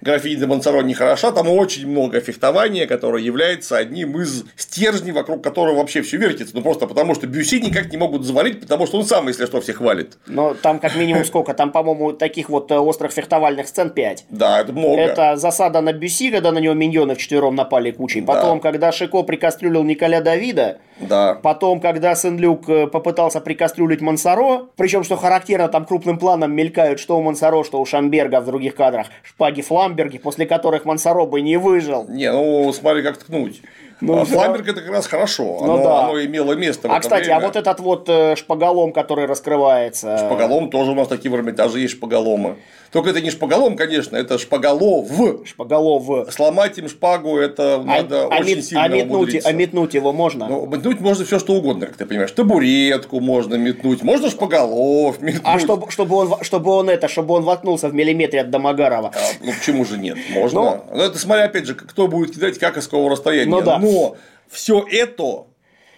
[0.00, 5.42] графиня де Монсоро не хороша, там очень много фехтования, которое является одним из стержней, вокруг
[5.42, 6.54] которого вообще все вертится.
[6.54, 9.60] Ну просто потому, что Бюси никак не могут завалить, потому что он сам, если что,
[9.60, 10.18] всех валит.
[10.26, 11.54] Но там как минимум сколько?
[11.54, 14.26] Там, по-моему, таких вот э, острых фехтовальных сцен 5.
[14.30, 15.00] Да, это много.
[15.00, 18.22] Это засада на Бюси, когда на него миньоны вчетвером напали кучей.
[18.22, 18.62] Потом, да.
[18.62, 20.78] когда Шико прикастрюлил Николя Давида.
[21.00, 21.34] Да.
[21.34, 24.66] Потом, когда Сен-Люк э, попытался прикастрюлить Монсоро.
[24.76, 28.74] Причем, что характерно, там крупным планом мелькают что у Монсоро, что у Шамберга в других
[28.74, 29.08] кадрах.
[29.22, 32.06] Шпаги флам Фламберги, после которых Мансаро бы не выжил.
[32.08, 33.62] Не, ну смотри, как ткнуть.
[34.00, 36.04] Ну, а Фламберг это как раз хорошо, ну, оно, да.
[36.04, 36.88] оно имело место.
[36.90, 37.36] А кстати, время.
[37.36, 40.18] а вот этот вот э, шпаголом, который раскрывается.
[40.18, 42.56] Шпаголом тоже у нас такие в Эрмитаже есть шпаголомы.
[42.92, 45.08] Только это не шпаголом, конечно, это шпаголов.
[45.44, 46.32] Шпаголов.
[46.32, 50.12] Сломать им шпагу это а, надо а очень мет, сильно а метнуть, а метнуть его
[50.12, 50.48] можно?
[50.48, 52.30] Ну, метнуть можно все что угодно, как ты понимаешь.
[52.30, 55.42] Табуретку можно метнуть, можно шпаголов метнуть.
[55.44, 59.10] А чтобы, чтобы, он, чтобы он это, чтобы он воткнулся в миллиметре от Домогарова.
[59.14, 60.16] А, ну почему же нет?
[60.30, 60.60] Можно.
[60.60, 60.86] Но...
[60.94, 63.50] Ну, это смотря опять же, кто будет кидать, как из какого расстояния.
[63.50, 63.78] Ну, да.
[63.86, 64.16] Но
[64.48, 65.46] все это,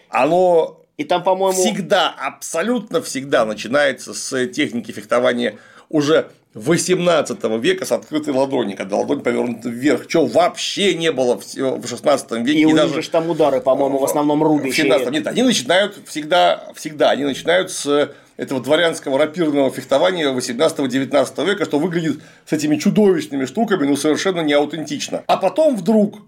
[0.08, 1.58] оно и там, по-моему...
[1.58, 5.58] Всегда, абсолютно всегда начинается с техники фехтования
[5.88, 11.86] уже 18 века с открытой ладони, когда ладонь повернута вверх, чего вообще не было в
[11.86, 12.60] 16 веке.
[12.60, 14.88] И, у них же там удары, по-моему, в основном рубящие.
[14.88, 21.78] Нет, они начинают всегда, всегда, они начинают с этого дворянского рапирного фехтования 18-19 века, что
[21.78, 25.22] выглядит с этими чудовищными штуками, ну, совершенно неаутентично.
[25.26, 26.20] А потом вдруг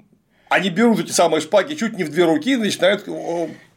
[0.51, 3.07] они берут эти самые шпаги чуть не в две руки и начинают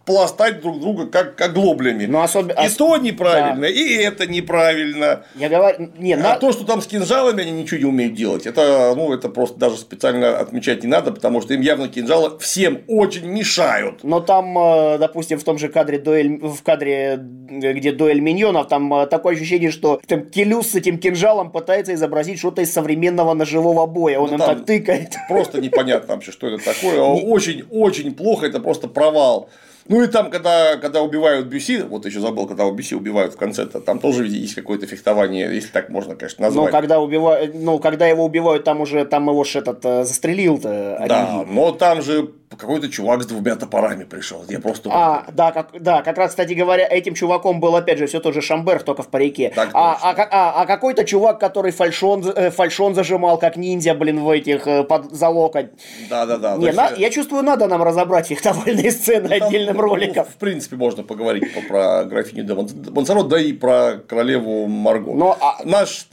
[0.06, 2.06] пластать друг друга как, как глоблями.
[2.06, 2.60] Но особенно...
[2.60, 3.70] И то неправильно, да.
[3.70, 5.24] и это неправильно.
[5.36, 6.36] Я говорю, не, а на...
[6.36, 9.78] то, что там с кинжалами они ничего не умеют делать, это, ну, это просто даже
[9.78, 14.04] специально отмечать не надо, потому что им явно кинжалы всем очень мешают.
[14.04, 18.94] Но там, э, допустим, в том же кадре дуэль, в кадре, где дуэль миньонов, там
[18.94, 23.86] э, такое ощущение, что там Келюс с этим кинжалом пытается изобразить что-то из современного ножевого
[23.86, 25.16] боя, он ну, им так тыкает.
[25.30, 27.00] Просто непонятно вообще, что это такое.
[27.02, 29.50] Очень-очень плохо, это просто провал.
[29.90, 33.64] Ну и там, когда, когда убивают Бюси, вот еще забыл, когда Бюси убивают в конце,
[33.64, 36.66] -то, там тоже есть какое-то фехтование, если так можно, конечно, назвать.
[36.66, 41.06] Ну, когда, убивают, ну, когда его убивают, там уже там его ж этот э, застрелил-то.
[41.08, 44.44] Да, но там же какой-то чувак с двумя топорами пришел.
[44.50, 44.90] Я просто.
[44.92, 48.34] А, да, как, да, как раз, кстати говоря, этим чуваком был опять же все тот
[48.34, 49.52] же Шамбер, только в парике.
[49.56, 54.20] Так а, а, а, а какой-то чувак, который фальшон, э, фальшон зажимал, как ниндзя, блин,
[54.20, 55.72] в этих э, под за локоть.
[56.10, 56.58] Да, да, да.
[56.58, 60.26] Не, на, я чувствую, надо нам разобрать фехтовальные сцены ну, отдельным там, роликом.
[60.26, 62.54] Ну, в принципе, можно поговорить про, про графиню де
[62.92, 65.14] Монсоро, да и про королеву Марго.
[65.14, 65.64] Но, а...
[65.64, 66.08] Наш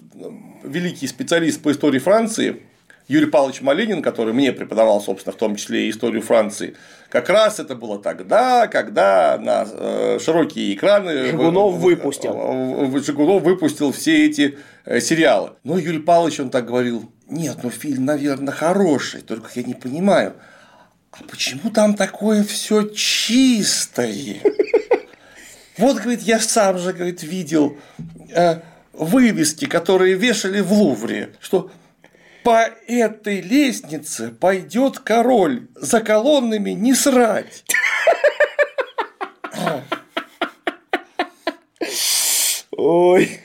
[0.62, 2.62] великий специалист по истории Франции
[3.10, 6.76] Юрий Павлович Малинин, который мне преподавал, собственно, в том числе и историю Франции,
[7.08, 12.32] как раз это было тогда, когда на э, широкие экраны Жигунов выпустил.
[13.02, 15.54] Жигунов выпустил все эти э, сериалы.
[15.64, 20.34] Но Юрий Павлович, он так говорил, нет, ну фильм, наверное, хороший, только я не понимаю,
[21.10, 24.36] а почему там такое все чистое?
[25.78, 27.76] Вот, говорит, я сам же, говорит, видел
[28.36, 28.60] э,
[28.92, 31.72] вывески, которые вешали в Лувре, что
[32.42, 37.64] по этой лестнице пойдет король, за колоннами не срать.
[42.82, 43.40] Ой.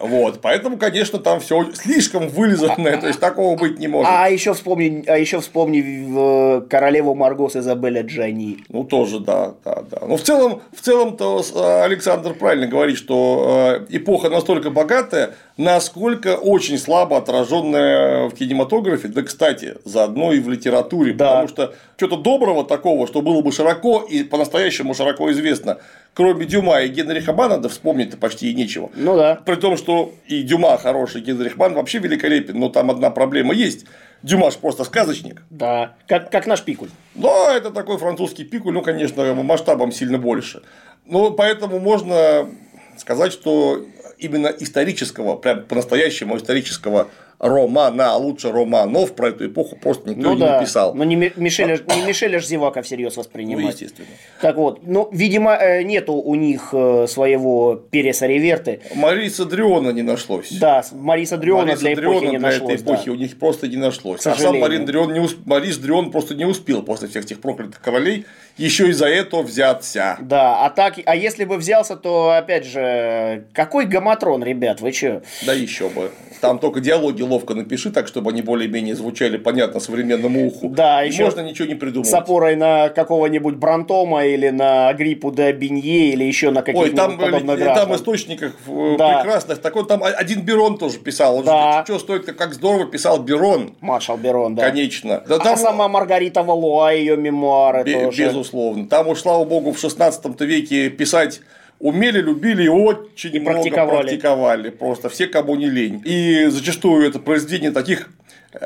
[0.00, 4.10] Вот, поэтому, конечно, там все слишком вылизанное, то есть такого быть не может.
[4.10, 8.58] А еще вспомни, а еще вспомни э, королеву Марго с Изабелля Джани.
[8.68, 10.06] Ну, тоже, да, да, да.
[10.06, 16.36] Но в целом, в целом-то э, Александр правильно говорит, что э, эпоха настолько богатая, насколько
[16.36, 21.26] очень слабо отраженная в кинематографе, да, кстати, заодно и в литературе, Да.
[21.28, 25.78] потому что что-то доброго такого, что было бы широко и по-настоящему широко известно,
[26.14, 28.90] кроме Дюма и Генриха Бана, да вспомнить-то почти и нечего.
[28.94, 29.36] Ну да.
[29.44, 33.86] При том, что и Дюма хороший, Генрих Бан вообще великолепен, но там одна проблема есть.
[34.22, 35.42] Дюма ж просто сказочник.
[35.50, 35.94] Да.
[36.06, 36.88] Как, как наш пикуль.
[37.14, 40.62] Да, это такой французский пикуль, ну, конечно, масштабом сильно больше.
[41.06, 42.48] Но поэтому можно
[42.96, 43.84] сказать, что
[44.22, 47.08] именно исторического, прям по-настоящему исторического
[47.38, 50.46] романа, а лучше романов про эту эпоху просто никто Ну да.
[50.46, 50.94] не написал.
[50.94, 53.72] Но не, Ми- Мишеля, не Мишеля ж Зевака всерьез Ну, воспринимать.
[53.74, 54.06] естественно.
[54.40, 58.80] Так вот, ну, видимо, э, нету у них э, своего Переса Реверты.
[58.94, 60.52] Мариса Дриона не нашлось.
[60.52, 62.72] Да, Мариса Дриона Мариса для эпохи Дриона не для нашлось.
[62.74, 63.12] этой эпохи да.
[63.12, 64.22] у них просто не нашлось.
[64.22, 64.60] К А сам.
[64.60, 68.24] Марин Дрион не усп- Марис Дрион просто не успел после всех этих проклятых королей
[68.56, 70.16] еще и за это взяться.
[70.20, 75.22] Да, а так, а если бы взялся, то опять же, какой гаматрон, ребят, вы чё?
[75.46, 76.10] Да еще бы.
[76.40, 80.68] Там только диалоги ловко напиши так, чтобы они более-менее звучали понятно современному уху.
[80.70, 82.08] Да, И еще можно ничего не придумать.
[82.08, 86.96] С опорой на какого-нибудь Брантома или на Агриппу де Бенье или еще на Ой, каких-нибудь
[86.96, 89.18] там, подобных и там источниках э, Да.
[89.22, 89.60] прекрасных.
[89.60, 91.36] Такой там один Берон тоже писал.
[91.38, 91.78] Он Да.
[91.78, 93.74] же, что стоит, как здорово писал Берон.
[93.80, 94.68] Маршал Берон, да.
[94.68, 95.22] Конечно.
[95.28, 98.18] Да, А там, сама Маргарита Валуа, ее мемуары бе- тоже.
[98.24, 98.41] безусловно.
[98.88, 101.40] Там уж, слава богу, в 16 веке писать
[101.78, 104.02] умели, любили и очень И много практиковали.
[104.02, 104.70] практиковали.
[104.70, 106.00] Просто все, кому не лень.
[106.04, 108.08] И зачастую это произведение таких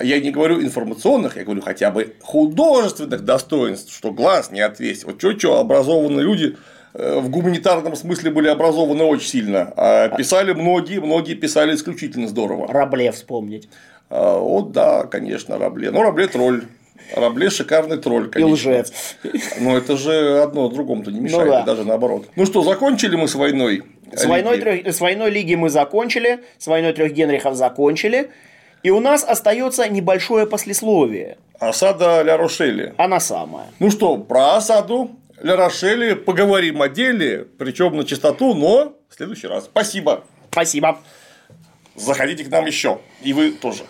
[0.03, 5.05] я не говорю информационных, я говорю хотя бы художественных достоинств, что глаз не отвесить.
[5.05, 6.57] Вот что-что, образованные люди
[6.95, 12.66] э, в гуманитарном смысле были образованы очень сильно, а писали многие, многие писали исключительно здорово.
[12.66, 13.68] Рабле вспомнить.
[14.11, 15.91] А, Вот да, конечно, Рабле.
[15.91, 16.64] Ну, Рабле тролль.
[17.14, 18.52] Рабле шикарный тролль, И конечно.
[18.70, 18.92] лжец.
[19.61, 21.62] Но это же одно другому-то не мешает, Ну да.
[21.62, 22.28] даже наоборот.
[22.36, 23.82] Ну что, закончили мы с войной?
[24.12, 24.62] С войной, Лиги?
[24.82, 28.30] трех- с войной Лиги мы закончили, с войной трех Генрихов закончили.
[28.82, 31.38] И у нас остается небольшое послесловие.
[31.59, 32.94] Осада Ля Рошели.
[32.98, 33.66] Она самая.
[33.78, 35.11] Ну что, про осаду
[35.42, 39.64] Ля Рошели поговорим о деле, причем на чистоту, но в следующий раз.
[39.64, 40.24] Спасибо.
[40.52, 40.98] Спасибо.
[41.94, 42.98] Заходите к нам еще.
[43.22, 43.84] И вы тоже.